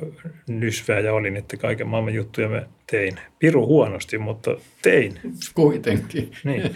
nysvää 0.47 0.99
ja 0.99 1.13
olin, 1.13 1.38
että 1.38 1.58
kaiken 1.58 1.88
maailman 1.88 2.13
juttuja 2.13 2.49
mä 2.49 2.63
tein. 2.91 3.19
Piru 3.39 3.67
huonosti, 3.67 4.17
mutta 4.17 4.51
tein. 4.82 5.19
Kuitenkin. 5.53 6.32
niin. 6.43 6.75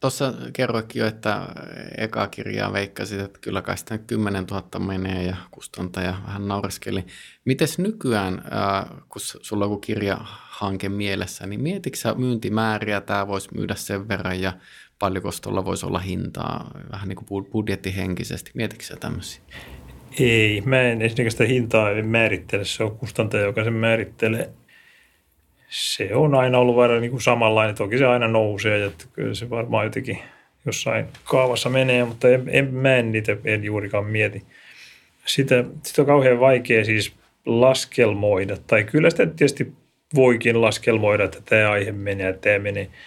Tuossa 0.00 0.34
kerroikin 0.52 1.00
jo, 1.00 1.06
että 1.06 1.48
eka 1.96 2.26
kirjaa 2.26 2.72
veikkasit, 2.72 3.20
että 3.20 3.38
kyllä 3.40 3.62
kai 3.62 3.78
sitä 3.78 3.98
10 3.98 4.44
000 4.44 4.78
menee 4.78 5.22
ja 5.22 5.36
kustantaja 5.50 6.14
vähän 6.26 6.48
naureskeli. 6.48 7.04
Mites 7.44 7.78
nykyään, 7.78 8.42
kun 9.08 9.20
sulla 9.20 9.64
on 9.64 9.70
joku 9.70 9.80
kirjahanke 9.80 10.88
mielessä, 10.88 11.46
niin 11.46 11.60
mietitkö 11.60 11.98
sä 11.98 12.14
myyntimääriä, 12.14 13.00
tämä 13.00 13.26
voisi 13.26 13.48
myydä 13.54 13.74
sen 13.74 14.08
verran 14.08 14.40
ja 14.40 14.52
paljonko 14.98 15.30
tuolla 15.42 15.64
voisi 15.64 15.86
olla 15.86 15.98
hintaa 15.98 16.70
vähän 16.92 17.08
niin 17.08 17.16
kuin 17.16 17.44
budjettihenkisesti? 17.44 18.50
Mietitkö 18.54 18.96
tämmöisiä? 19.00 19.42
Ei, 20.20 20.62
mä 20.64 20.82
en 20.82 21.02
esimerkiksi 21.02 21.34
sitä 21.34 21.44
hintaa 21.44 22.02
määrittele. 22.02 22.64
Se 22.64 22.84
on 22.84 22.96
kustantaja, 22.96 23.42
joka 23.42 23.64
sen 23.64 23.72
määrittelee. 23.72 24.50
Se 25.68 26.14
on 26.14 26.34
aina 26.34 26.58
ollut 26.58 26.76
varmaan 26.76 27.00
niin 27.00 27.10
kuin 27.10 27.22
samanlainen. 27.22 27.74
Toki 27.76 27.98
se 27.98 28.06
aina 28.06 28.28
nousee 28.28 28.78
ja 28.78 28.90
kyllä 29.12 29.34
se 29.34 29.50
varmaan 29.50 29.84
jotenkin 29.84 30.18
jossain 30.66 31.06
kaavassa 31.24 31.68
menee, 31.68 32.04
mutta 32.04 32.28
en, 32.28 32.42
en, 32.46 32.74
mä 32.74 32.96
en 32.96 33.12
niitä 33.12 33.36
en 33.44 33.64
juurikaan 33.64 34.06
mieti. 34.06 34.42
Sitä, 35.26 35.64
sitä 35.82 36.02
on 36.02 36.06
kauhean 36.06 36.40
vaikea 36.40 36.84
siis 36.84 37.12
laskelmoida. 37.46 38.56
Tai 38.66 38.84
kyllä 38.84 39.10
sitä 39.10 39.26
tietysti 39.26 39.72
voikin 40.14 40.60
laskelmoida, 40.60 41.24
että 41.24 41.40
tämä 41.44 41.70
aihe 41.70 41.92
menee 41.92 42.26
ja 42.26 42.32
tämä 42.32 42.58
menee– 42.58 42.88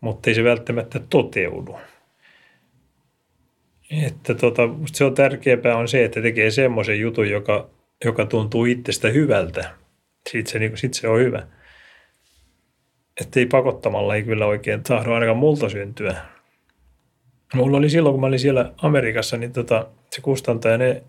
mutta 0.00 0.30
ei 0.30 0.34
se 0.34 0.44
välttämättä 0.44 1.00
toteudu. 1.10 1.78
Että 4.06 4.34
tota, 4.34 4.62
se 4.92 5.04
on 5.04 5.14
tärkeämpää 5.14 5.76
on 5.76 5.88
se, 5.88 6.04
että 6.04 6.22
tekee 6.22 6.50
semmoisen 6.50 7.00
jutun, 7.00 7.30
joka, 7.30 7.70
joka 8.04 8.26
tuntuu 8.26 8.64
itsestä 8.64 9.08
hyvältä. 9.08 9.70
Sitten 10.30 10.52
se, 10.52 10.58
niin 10.58 10.76
sit 10.76 10.94
se 10.94 11.08
on 11.08 11.20
hyvä. 11.20 11.46
Että 13.20 13.40
ei 13.40 13.46
pakottamalla 13.46 14.14
ei 14.14 14.22
kyllä 14.22 14.46
oikein 14.46 14.82
tahdo 14.82 15.12
ainakaan 15.12 15.36
multa 15.36 15.68
syntyä. 15.68 16.16
Mulla 17.54 17.76
oli 17.76 17.90
silloin, 17.90 18.12
kun 18.12 18.20
mä 18.20 18.26
olin 18.26 18.38
siellä 18.38 18.72
Amerikassa, 18.76 19.36
niin 19.36 19.52
tota, 19.52 19.86
se 20.10 20.20
kustantaja, 20.20 20.78
ne, 20.78 21.02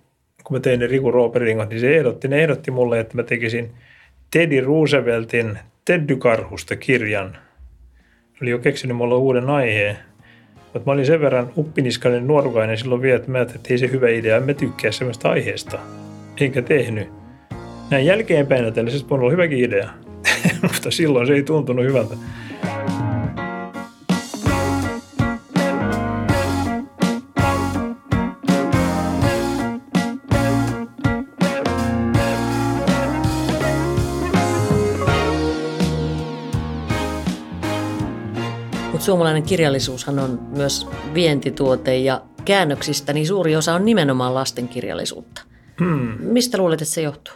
kun 0.44 0.58
mä 0.58 0.60
tein 0.60 0.80
ne 0.80 0.88
Riku 0.88 1.12
Rooperingot, 1.12 1.70
niin 1.70 1.80
se 1.80 1.98
ehdotti, 1.98 2.28
ne 2.28 2.44
ehdotti 2.44 2.72
mulle, 2.72 3.00
että 3.00 3.16
mä 3.16 3.24
tekisin 3.24 3.76
Teddy 4.32 4.62
Rooseveltin 4.62 5.60
Teddy-karhusta 5.86 6.76
kirjan– 6.76 7.38
oli 8.42 8.50
jo 8.50 8.60
keksinyt 8.60 8.98
mulla 8.98 9.18
uuden 9.18 9.50
aiheen. 9.50 9.98
Mutta 10.74 10.82
mä 10.86 10.92
olin 10.92 11.06
sen 11.06 11.22
verran 11.22 11.52
uppiniskainen 11.58 12.28
nuorukainen 12.28 12.78
silloin 12.78 13.02
vielä, 13.02 13.16
että 13.16 13.32
mä 13.32 13.42
että 13.42 13.60
ei 13.70 13.78
se 13.78 13.92
hyvä 13.92 14.10
idea, 14.10 14.42
mä 14.42 14.54
tykkää 14.54 14.92
semmoista 14.92 15.30
aiheesta. 15.30 15.80
Enkä 16.42 16.62
tehnyt. 16.62 17.10
Näin 17.90 18.06
jälkeenpäin 18.06 18.74
tällaisesta 18.74 19.14
on 19.16 19.20
ollut 19.20 19.32
hyväkin 19.32 19.64
idea, 19.64 19.90
mutta 20.62 20.92
silloin 20.92 21.28
se 21.28 21.34
ei 21.34 21.44
tuntunut 21.44 21.86
hyvältä. 21.86 22.16
Suomalainen 39.02 39.44
kirjallisuushan 39.44 40.20
on 40.20 40.40
myös 40.58 40.88
vientituote 41.14 41.98
ja 41.98 42.22
käännöksistä 42.46 43.14
niin 43.14 43.28
suuri 43.28 43.56
osa 43.56 43.74
on 43.74 43.86
nimenomaan 43.86 44.34
lastenkirjallisuutta. 44.34 45.42
Hmm. 45.80 46.18
Mistä 46.20 46.58
luulet, 46.58 46.82
että 46.82 46.94
se 46.94 47.02
johtuu? 47.02 47.34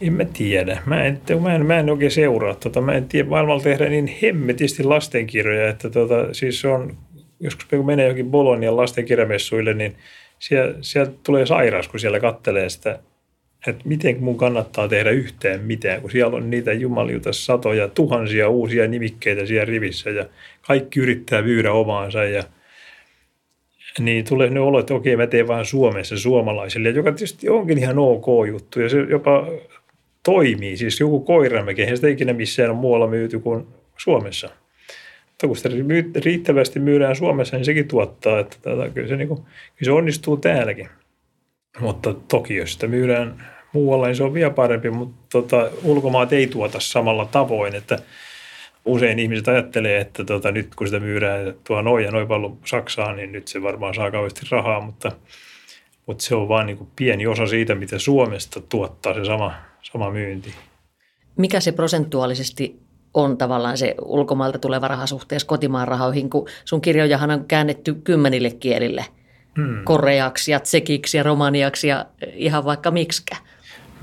En 0.00 0.12
mä 0.12 0.24
tiedä. 0.24 0.82
Mä 0.86 1.04
en, 1.04 1.20
mä 1.40 1.54
en, 1.54 1.66
mä 1.66 1.78
en 1.78 1.90
oikein 1.90 2.10
seuraa. 2.10 2.54
Tota, 2.54 2.80
mä 2.80 2.92
en 2.92 3.08
tiedä, 3.08 3.28
maailmalla 3.28 3.62
tehdään 3.62 3.90
niin 3.90 4.10
hemmetisti 4.22 4.84
lastenkirjoja, 4.84 5.68
että 5.68 5.90
tota, 5.90 6.34
siis 6.34 6.64
on, 6.64 6.96
joskus 7.40 7.64
kun 7.64 7.86
menee 7.86 8.04
johonkin 8.04 8.30
Bolonian 8.30 8.76
lastenkirjamessuille, 8.76 9.74
niin 9.74 9.96
siellä, 10.38 10.74
sieltä 10.80 11.12
tulee 11.22 11.46
sairaus, 11.46 11.88
kun 11.88 12.00
siellä 12.00 12.20
kattelee 12.20 12.68
sitä, 12.68 12.98
että 13.66 13.82
miten 13.84 14.16
mun 14.20 14.36
kannattaa 14.36 14.88
tehdä 14.88 15.10
yhteen 15.10 15.60
mitään, 15.60 16.00
kun 16.00 16.10
siellä 16.10 16.36
on 16.36 16.50
niitä 16.50 16.72
jumaliuta 16.72 17.32
satoja, 17.32 17.88
tuhansia 17.88 18.48
uusia 18.48 18.88
nimikkeitä 18.88 19.46
siellä 19.46 19.64
rivissä 19.64 20.10
ja 20.10 20.26
kaikki 20.66 21.00
yrittää 21.00 21.42
myydä 21.42 21.72
omaansa 21.72 22.24
ja 22.24 22.44
niin 23.98 24.24
tulee 24.24 24.50
ne 24.50 24.60
olo, 24.60 24.80
että 24.80 24.94
okei, 24.94 25.16
mä 25.16 25.26
teen 25.26 25.48
vaan 25.48 25.66
Suomessa 25.66 26.18
suomalaisille, 26.18 26.90
joka 26.90 27.12
tietysti 27.12 27.48
onkin 27.48 27.78
ihan 27.78 27.98
ok 27.98 28.26
juttu 28.48 28.80
ja 28.80 28.88
se 28.88 29.00
jopa 29.00 29.46
toimii. 30.22 30.76
Siis 30.76 31.00
joku 31.00 31.20
koiramäki, 31.20 31.82
eihän 31.82 31.96
sitä 31.96 32.08
ikinä 32.08 32.32
missään 32.32 32.76
muualla 32.76 33.06
myyty 33.06 33.38
kuin 33.38 33.66
Suomessa. 33.96 34.48
Mutta 35.30 35.46
kun 35.46 35.56
sitä 35.56 35.68
riittävästi 36.24 36.80
myydään 36.80 37.16
Suomessa, 37.16 37.56
niin 37.56 37.64
sekin 37.64 37.88
tuottaa, 37.88 38.38
että 38.38 38.56
tätä, 38.62 38.90
kyllä, 38.94 39.08
se, 39.08 39.16
niin 39.16 39.28
kuin, 39.28 39.40
kyllä 39.40 39.84
se 39.84 39.92
onnistuu 39.92 40.36
täälläkin. 40.36 40.88
Mutta 41.80 42.14
toki 42.14 42.56
jos 42.56 42.72
sitä 42.72 42.86
myydään 42.86 43.53
muualla, 43.74 44.06
niin 44.06 44.16
se 44.16 44.24
on 44.24 44.34
vielä 44.34 44.50
parempi, 44.50 44.90
mutta 44.90 45.26
tota, 45.32 45.70
ulkomaat 45.82 46.32
ei 46.32 46.46
tuota 46.46 46.80
samalla 46.80 47.26
tavoin, 47.26 47.74
että 47.74 47.98
usein 48.84 49.18
ihmiset 49.18 49.48
ajattelee, 49.48 50.00
että 50.00 50.24
tota, 50.24 50.52
nyt 50.52 50.74
kun 50.74 50.86
sitä 50.86 51.00
myydään 51.00 51.54
tuo 51.66 51.82
noin 51.82 52.04
ja 52.04 52.10
noin 52.10 52.28
paljon 52.28 52.58
Saksaan, 52.64 53.16
niin 53.16 53.32
nyt 53.32 53.48
se 53.48 53.62
varmaan 53.62 53.94
saa 53.94 54.10
kauheasti 54.10 54.46
rahaa, 54.50 54.80
mutta, 54.80 55.12
mutta 56.06 56.24
se 56.24 56.34
on 56.34 56.48
vain 56.48 56.66
niin 56.66 56.88
pieni 56.96 57.26
osa 57.26 57.46
siitä, 57.46 57.74
mitä 57.74 57.98
Suomesta 57.98 58.60
tuottaa 58.60 59.14
se 59.14 59.24
sama, 59.24 59.54
sama 59.82 60.10
myynti. 60.10 60.54
Mikä 61.36 61.60
se 61.60 61.72
prosentuaalisesti 61.72 62.80
on 63.14 63.38
tavallaan 63.38 63.78
se 63.78 63.94
ulkomailta 64.02 64.58
tuleva 64.58 64.88
raha 64.88 65.06
suhteessa 65.06 65.46
kotimaan 65.46 65.88
rahoihin, 65.88 66.30
kun 66.30 66.48
sun 66.64 66.80
kirjojahan 66.80 67.30
on 67.30 67.44
käännetty 67.44 67.94
kymmenille 67.94 68.50
kielille, 68.50 69.04
hmm. 69.56 69.84
koreaksi 69.84 70.52
ja 70.52 70.60
tsekiksi 70.60 71.16
ja 71.16 71.22
romaniaksi 71.22 71.88
ja 71.88 72.06
ihan 72.32 72.64
vaikka 72.64 72.90
miksikä. 72.90 73.36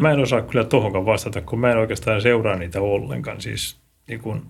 Mä 0.01 0.11
en 0.11 0.19
osaa 0.19 0.41
kyllä 0.41 0.63
tohonkaan 0.63 1.05
vastata, 1.05 1.41
kun 1.41 1.59
mä 1.59 1.71
en 1.71 1.77
oikeastaan 1.77 2.21
seuraa 2.21 2.55
niitä 2.55 2.81
ollenkaan. 2.81 3.41
Siis 3.41 3.81
niin 4.07 4.19
kun, 4.19 4.45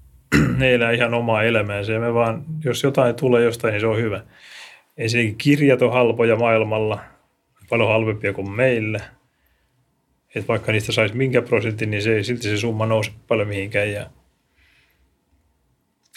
ne 0.58 0.74
elää 0.74 0.90
ihan 0.90 1.14
omaa 1.14 1.42
elämäänsä 1.42 1.92
ja 1.92 2.00
me 2.00 2.14
vaan, 2.14 2.44
jos 2.64 2.82
jotain 2.82 3.14
tulee 3.14 3.44
jostain, 3.44 3.72
niin 3.72 3.80
se 3.80 3.86
on 3.86 3.98
hyvä. 3.98 4.24
Ensinnäkin 4.96 5.36
kirjat 5.36 5.82
on 5.82 5.92
halpoja 5.92 6.36
maailmalla, 6.36 6.98
paljon 7.68 7.88
halvempia 7.88 8.32
kuin 8.32 8.50
meillä– 8.50 9.00
että 10.34 10.48
vaikka 10.48 10.72
niistä 10.72 10.92
saisi 10.92 11.16
minkä 11.16 11.42
prosentin, 11.42 11.90
niin 11.90 12.02
se 12.02 12.22
silti 12.22 12.42
se 12.42 12.56
summa 12.56 12.86
nouse 12.86 13.10
paljon 13.28 13.48
mihinkään. 13.48 13.92
Ja, 13.92 14.10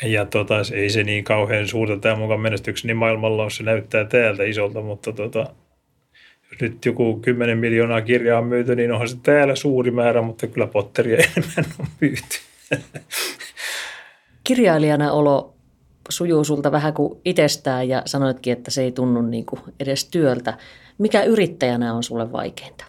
ja 0.04 0.26
tota, 0.26 0.56
ei 0.74 0.90
se 0.90 1.04
niin 1.04 1.24
kauhean 1.24 1.68
suurta 1.68 1.98
tämä 1.98 2.16
mukaan 2.16 2.40
menestykseni 2.40 2.94
maailmalla 2.94 3.44
ole, 3.44 3.52
se 3.52 3.64
näyttää 3.64 4.06
täältä 4.06 4.44
isolta, 4.44 4.82
mutta 4.82 5.12
tota, 5.12 5.46
nyt 6.62 6.86
joku 6.86 7.20
10 7.20 7.58
miljoonaa 7.58 8.02
kirjaa 8.02 8.40
on 8.40 8.48
myyty, 8.48 8.76
niin 8.76 8.92
onhan 8.92 9.08
se 9.08 9.18
täällä 9.24 9.56
suuri 9.56 9.92
määrä, 9.92 10.22
mutta 10.22 10.48
kyllä 10.48 10.68
potteria 10.68 11.18
enemmän 11.38 11.72
on 11.80 11.88
myyty. 12.02 12.40
Kirjailijana 14.44 15.12
olo 15.12 15.54
sujuu 16.10 16.44
sulta 16.44 16.72
vähän 16.72 16.94
kuin 16.94 17.20
itsestään 17.26 17.90
ja 17.90 18.02
sanoitkin, 18.06 18.54
että 18.54 18.72
se 18.72 18.82
ei 18.82 18.92
tunnu 18.92 19.22
niin 19.22 19.46
kuin 19.46 19.62
edes 19.80 20.06
työltä. 20.06 20.58
Mikä 20.98 21.24
yrittäjänä 21.24 21.94
on 21.94 22.04
sulle 22.04 22.32
vaikeinta? 22.32 22.86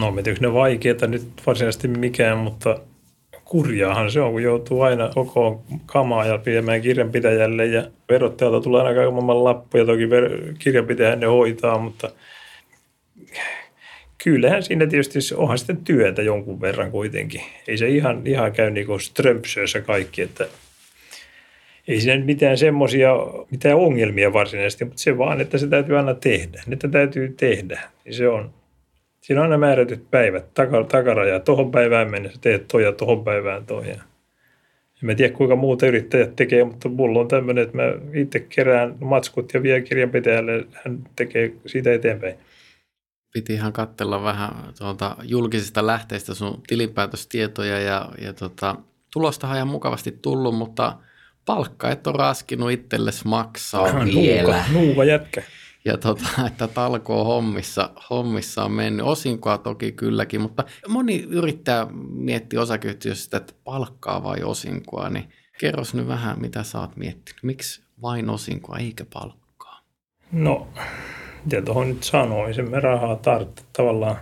No, 0.00 0.10
mä 0.10 0.22
tiedän, 0.22 0.42
ne 0.42 0.52
vaikeita 0.52 1.06
nyt 1.06 1.22
varsinaisesti 1.46 1.88
mikään, 1.88 2.38
mutta 2.38 2.78
kurjaahan 3.44 4.10
se 4.10 4.20
on, 4.20 4.32
kun 4.32 4.42
joutuu 4.42 4.82
aina 4.82 5.10
koko 5.14 5.62
kamaa 5.86 6.26
ja 6.26 6.40
viemään 6.46 6.82
kirjanpitäjälle 6.82 7.66
ja 7.66 7.84
verottajalta 8.10 8.60
tulee 8.60 8.82
aina 8.82 8.94
kaiken 8.94 9.44
lappu 9.44 9.78
ja 9.78 9.86
toki 9.86 10.08
kirjanpitäjä 10.58 11.16
ne 11.16 11.26
hoitaa, 11.26 11.78
mutta 11.78 12.10
kyllähän 14.24 14.62
siinä 14.62 14.86
tietysti 14.86 15.34
onhan 15.34 15.58
sitten 15.58 15.76
työtä 15.76 16.22
jonkun 16.22 16.60
verran 16.60 16.90
kuitenkin. 16.90 17.40
Ei 17.68 17.78
se 17.78 17.88
ihan, 17.88 18.26
ihan 18.26 18.52
käy 18.52 18.70
niin 18.70 18.86
kuin 18.86 19.00
strömpsöissä 19.00 19.80
kaikki, 19.80 20.22
että 20.22 20.46
ei 21.88 22.00
siinä 22.00 22.24
mitään 22.24 22.58
semmoisia, 22.58 23.12
mitään 23.50 23.76
ongelmia 23.76 24.32
varsinaisesti, 24.32 24.84
mutta 24.84 25.02
se 25.02 25.18
vaan, 25.18 25.40
että 25.40 25.58
se 25.58 25.66
täytyy 25.66 25.96
aina 25.96 26.14
tehdä. 26.14 26.62
Että 26.72 26.88
täytyy 26.88 27.34
tehdä, 27.36 27.80
niin 28.04 28.14
se 28.14 28.28
on, 28.28 28.50
Siinä 29.22 29.40
on 29.40 29.44
aina 29.44 29.58
määrätyt 29.58 30.10
päivät, 30.10 30.54
takaraja. 30.88 31.40
Tuohon 31.40 31.70
päivään 31.70 32.10
mennessä 32.10 32.38
teet 32.40 32.68
toi 32.68 32.82
ja 32.82 32.92
tuohon 32.92 33.24
päivään 33.24 33.66
toi. 33.66 33.90
En 33.90 33.98
mä 35.00 35.14
tiedä, 35.14 35.34
kuinka 35.34 35.56
muuta 35.56 35.86
yrittäjät 35.86 36.36
tekee, 36.36 36.64
mutta 36.64 36.88
mulla 36.88 37.20
on 37.20 37.28
tämmöinen, 37.28 37.64
että 37.64 37.76
mä 37.76 37.82
itse 38.14 38.40
kerään 38.40 38.94
matskut 39.00 39.54
ja 39.54 39.62
vie 39.62 39.80
kirjanpitäjälle, 39.80 40.66
hän 40.72 40.98
tekee 41.16 41.52
siitä 41.66 41.92
eteenpäin. 41.92 42.34
Piti 43.32 43.54
ihan 43.54 43.72
katsella 43.72 44.22
vähän 44.22 44.50
tuolta 44.78 45.16
julkisista 45.22 45.86
lähteistä 45.86 46.34
sun 46.34 46.62
tilinpäätöstietoja 46.66 47.80
ja, 47.80 48.08
ja 48.20 48.32
tota, 48.32 48.76
tulostahan 49.12 49.56
ihan 49.56 49.68
mukavasti 49.68 50.18
tullut, 50.22 50.54
mutta 50.54 50.98
palkka 51.44 51.90
et 51.90 52.06
ole 52.06 52.16
raskinut 52.16 52.70
itsellesi 52.70 53.28
maksaa 53.28 54.04
vielä. 54.04 54.52
Nuuka, 54.52 54.72
nuuka 54.72 55.04
jätkä 55.04 55.42
ja 55.84 55.98
tota, 55.98 56.28
että 56.46 56.68
talkoo 56.68 57.24
hommissa, 57.24 57.90
hommissa 58.10 58.64
on 58.64 58.72
mennyt. 58.72 59.06
Osinkoa 59.06 59.58
toki 59.58 59.92
kylläkin, 59.92 60.40
mutta 60.40 60.64
moni 60.88 61.26
yrittää 61.28 61.86
miettiä 62.10 62.60
osakeyhtiössä 62.60 63.36
että 63.36 63.52
palkkaa 63.64 64.22
vai 64.22 64.42
osinkoa, 64.42 65.08
niin 65.08 65.28
kerros 65.60 65.94
nyt 65.94 66.08
vähän, 66.08 66.40
mitä 66.40 66.62
sä 66.62 66.80
oot 66.80 66.96
miettinyt. 66.96 67.42
Miksi 67.42 67.82
vain 68.02 68.30
osinkoa 68.30 68.78
eikä 68.78 69.04
palkkaa? 69.12 69.80
No, 70.32 70.68
mitä 71.44 71.62
tuohon 71.62 71.88
nyt 71.88 72.02
sanoisin, 72.02 72.70
me 72.70 72.80
rahaa 72.80 73.16
tarvitse 73.16 73.64
tavallaan. 73.72 74.16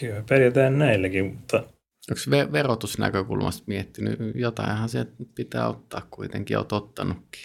Kyllä 0.00 0.22
periaatteessa 0.28 0.70
näilläkin, 0.70 1.26
mutta 1.26 1.62
Onko 2.10 2.52
verotusnäkökulmasta 2.52 3.64
miettinyt? 3.66 4.18
Jotainhan 4.34 4.88
sieltä 4.88 5.12
pitää 5.34 5.68
ottaa 5.68 6.06
kuitenkin, 6.10 6.58
olet 6.58 6.72
ottanutkin. 6.72 7.42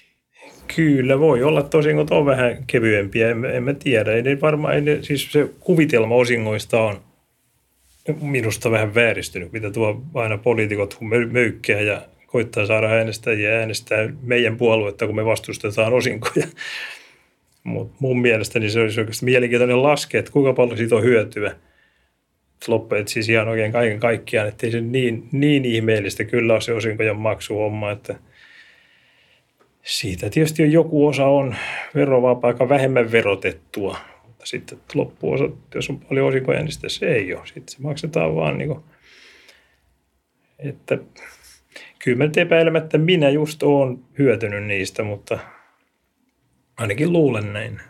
Kyllä, 0.76 1.20
voi 1.20 1.44
olla 1.44 1.64
tosin, 1.64 1.96
kun 1.96 2.08
on 2.12 2.26
vähän 2.26 2.64
kevyempiä, 2.68 3.30
en, 3.30 3.46
en 3.46 3.64
mä 3.64 3.74
tiedä. 3.74 4.12
Ei 4.14 4.42
varmaan, 4.42 4.74
ei 4.74 4.82
ne, 4.82 5.00
siis 5.02 5.32
se 5.32 5.50
kuvitelma 5.60 6.16
osingoista 6.16 6.82
on 6.82 7.02
minusta 8.22 8.72
vähän 8.72 8.96
vääristynyt, 8.96 9.52
mitä 9.52 9.72
tuo 9.72 10.02
aina 10.14 10.38
poliitikot 10.38 10.98
möykkää 11.32 11.82
ja 11.82 12.02
koittaa 12.28 12.66
saada 12.66 12.88
äänestäjiä 12.88 13.60
äänestää 13.60 14.10
meidän 14.22 14.58
puoluetta, 14.58 15.06
kun 15.06 15.16
me 15.16 15.26
vastustetaan 15.26 15.94
osinkoja. 15.94 16.48
Mutta 17.70 17.98
mun 18.00 18.22
mielestäni 18.22 18.70
se 18.70 18.80
olisi 18.80 19.00
oikeasti 19.00 19.26
mielenkiintoinen 19.26 19.84
laske, 19.84 20.18
että 20.18 20.32
kuinka 20.32 20.54
paljon 20.54 20.78
siitä 20.78 20.96
on 20.96 21.04
hyötyä. 21.04 21.56
Loppujen 22.68 23.08
siis 23.08 23.30
ihan 23.30 23.48
oikein 23.48 23.72
kaiken 23.72 24.00
kaikkiaan, 24.00 24.48
että 24.48 24.66
ei 24.68 24.72
se 24.72 24.82
niin, 24.82 25.30
niin 25.32 25.66
ihmeellistä 25.66 26.24
kyllä 26.24 26.54
ole 26.54 26.62
se 26.62 26.74
osinkojen 26.74 27.16
maksuhomma, 27.16 27.92
että– 27.92 28.16
siitä 29.90 30.30
tietysti 30.30 30.64
on 30.64 30.72
joku 30.72 31.08
osa 31.08 31.26
on 31.26 31.56
verovapaa, 31.96 32.48
aika 32.48 32.70
vähemmän 32.70 33.12
verotettua, 33.12 33.98
mutta 34.28 34.46
sitten 34.46 34.80
loppuosa, 34.94 35.50
jos 35.76 35.90
on 35.90 36.00
paljon 36.00 36.28
osinkoja, 36.28 36.60
niin 36.60 36.72
sitten 36.72 36.90
se 36.90 37.06
ei 37.06 37.34
ole. 37.34 37.48
Sitten 37.48 37.68
se 37.68 37.78
maksetaan 37.80 38.36
vaan 38.36 38.58
niin 38.58 38.68
kuin, 38.68 38.84
että 40.60 40.98
kyllä 42.00 42.18
mä 42.18 42.32
epäilemättä 42.38 42.98
minä 42.98 43.30
just 43.30 43.64
oon 43.64 44.04
hyötynyt 44.18 44.64
niistä, 44.64 45.04
mutta 45.04 45.40
ainakin 46.80 47.14
luulen 47.14 47.54
näin. 47.54 47.82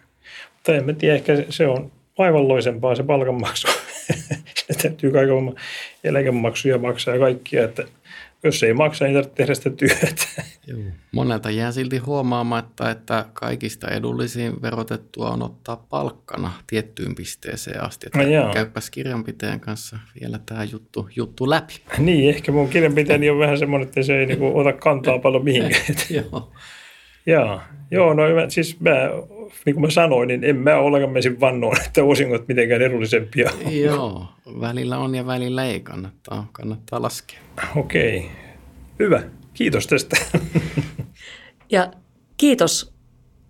Mutta 0.54 0.76
en 0.76 0.86
mä 0.86 0.94
tiedä, 0.94 1.16
ehkä 1.16 1.34
se 1.50 1.68
on 1.68 1.92
vaivalloisempaa 2.18 2.96
se 2.96 3.04
palkanmaksu. 3.04 3.68
se 4.68 4.74
täytyy 4.82 5.12
kaiken 5.12 5.56
eläkemaksuja 6.04 6.78
maksaa 6.78 7.14
ja 7.14 7.20
kaikkia, 7.20 7.64
että– 7.64 7.84
jos 8.44 8.64
ei 8.64 8.74
maksa, 8.74 9.06
niin 9.06 9.14
tarvitse 9.14 9.36
tehdä 9.36 9.54
sitä 9.54 9.70
työtä. 9.70 10.26
Joo. 10.68 10.80
Monelta 11.12 11.50
jää 11.50 11.72
silti 11.72 11.98
huomaamatta, 11.98 12.92
että 12.92 13.26
kaikista 13.34 13.88
edullisin 13.88 14.62
verotettua 14.62 15.30
on 15.30 15.44
ottaa 15.44 15.86
palkkana 15.90 16.52
tiettyyn 16.68 17.16
pisteeseen 17.16 17.84
asti. 17.84 18.08
Että 18.08 18.20
no 18.20 18.54
käypäs 18.54 18.90
kirjanpitäjän 18.90 19.60
kanssa 19.60 19.98
vielä 20.22 20.40
tämä 20.46 20.64
juttu, 20.64 21.10
juttu 21.16 21.50
läpi. 21.50 21.74
Niin, 21.98 22.30
ehkä 22.30 22.52
mun 22.52 22.70
kirjanpitäjäni 22.70 23.30
on 23.30 23.40
vähän 23.40 23.58
semmoinen, 23.58 23.88
että 23.88 24.04
se 24.04 24.20
ei 24.20 24.26
niinku 24.26 24.58
ota 24.60 24.74
kantaa 24.74 25.20
paljon 25.20 25.44
mihinkään. 25.44 25.84
Joo. 26.10 26.52
Joo, 27.30 27.62
joo 27.92 28.14
no 28.14 28.24
siis 28.48 28.80
mä, 28.80 28.92
niin 29.66 29.76
kuin 29.76 29.82
mä 29.82 29.90
sanoin, 29.90 30.28
niin 30.28 30.44
en 30.44 30.56
mä 30.56 30.78
ollenkaan 30.78 31.12
menisin 31.12 31.40
vannoon, 31.40 31.78
että 31.86 32.04
osingot 32.04 32.48
mitenkään 32.48 32.82
edullisempia 32.82 33.52
Joo, 33.84 34.26
välillä 34.62 34.98
on 34.98 35.16
ja 35.16 35.26
välillä 35.26 35.66
ei 35.66 35.80
kannattaa, 35.80 36.48
kannattaa 36.52 37.02
laskea. 37.02 37.40
Okei, 37.76 38.26
hyvä. 39.00 39.22
Kiitos 39.54 39.88
tästä. 39.88 40.18
Ja 41.72 41.92
kiitos 42.38 42.94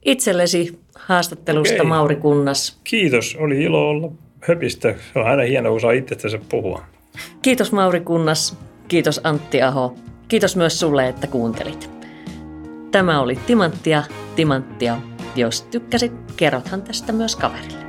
itsellesi 0.06 0.80
haastattelusta, 0.96 1.74
Okei. 1.74 1.86
Mauri 1.86 2.16
Kunnas. 2.16 2.80
Kiitos, 2.84 3.38
oli 3.40 3.64
ilo 3.64 3.90
olla 3.90 4.12
höpistä. 4.42 4.96
Se 5.14 5.20
on 5.20 5.26
aina 5.26 5.44
hienoa, 5.44 5.72
kun 5.72 5.82
saa 5.82 5.92
itsestänsä 5.92 6.40
puhua. 6.50 6.84
Kiitos 7.42 7.72
Mauri 7.72 8.00
Kunnas, 8.00 8.58
kiitos 8.88 9.22
Antti 9.24 9.62
Aho, 9.62 9.96
kiitos 10.28 10.56
myös 10.56 10.80
sulle, 10.80 11.08
että 11.08 11.28
kuuntelit. 11.28 11.99
Tämä 12.92 13.20
oli 13.20 13.36
Timanttia, 13.36 14.04
Timanttia. 14.36 14.98
Jos 15.36 15.62
tykkäsit, 15.62 16.14
kerrothan 16.38 16.82
tästä 16.82 17.14
myös 17.14 17.36
kaverille. 17.36 17.89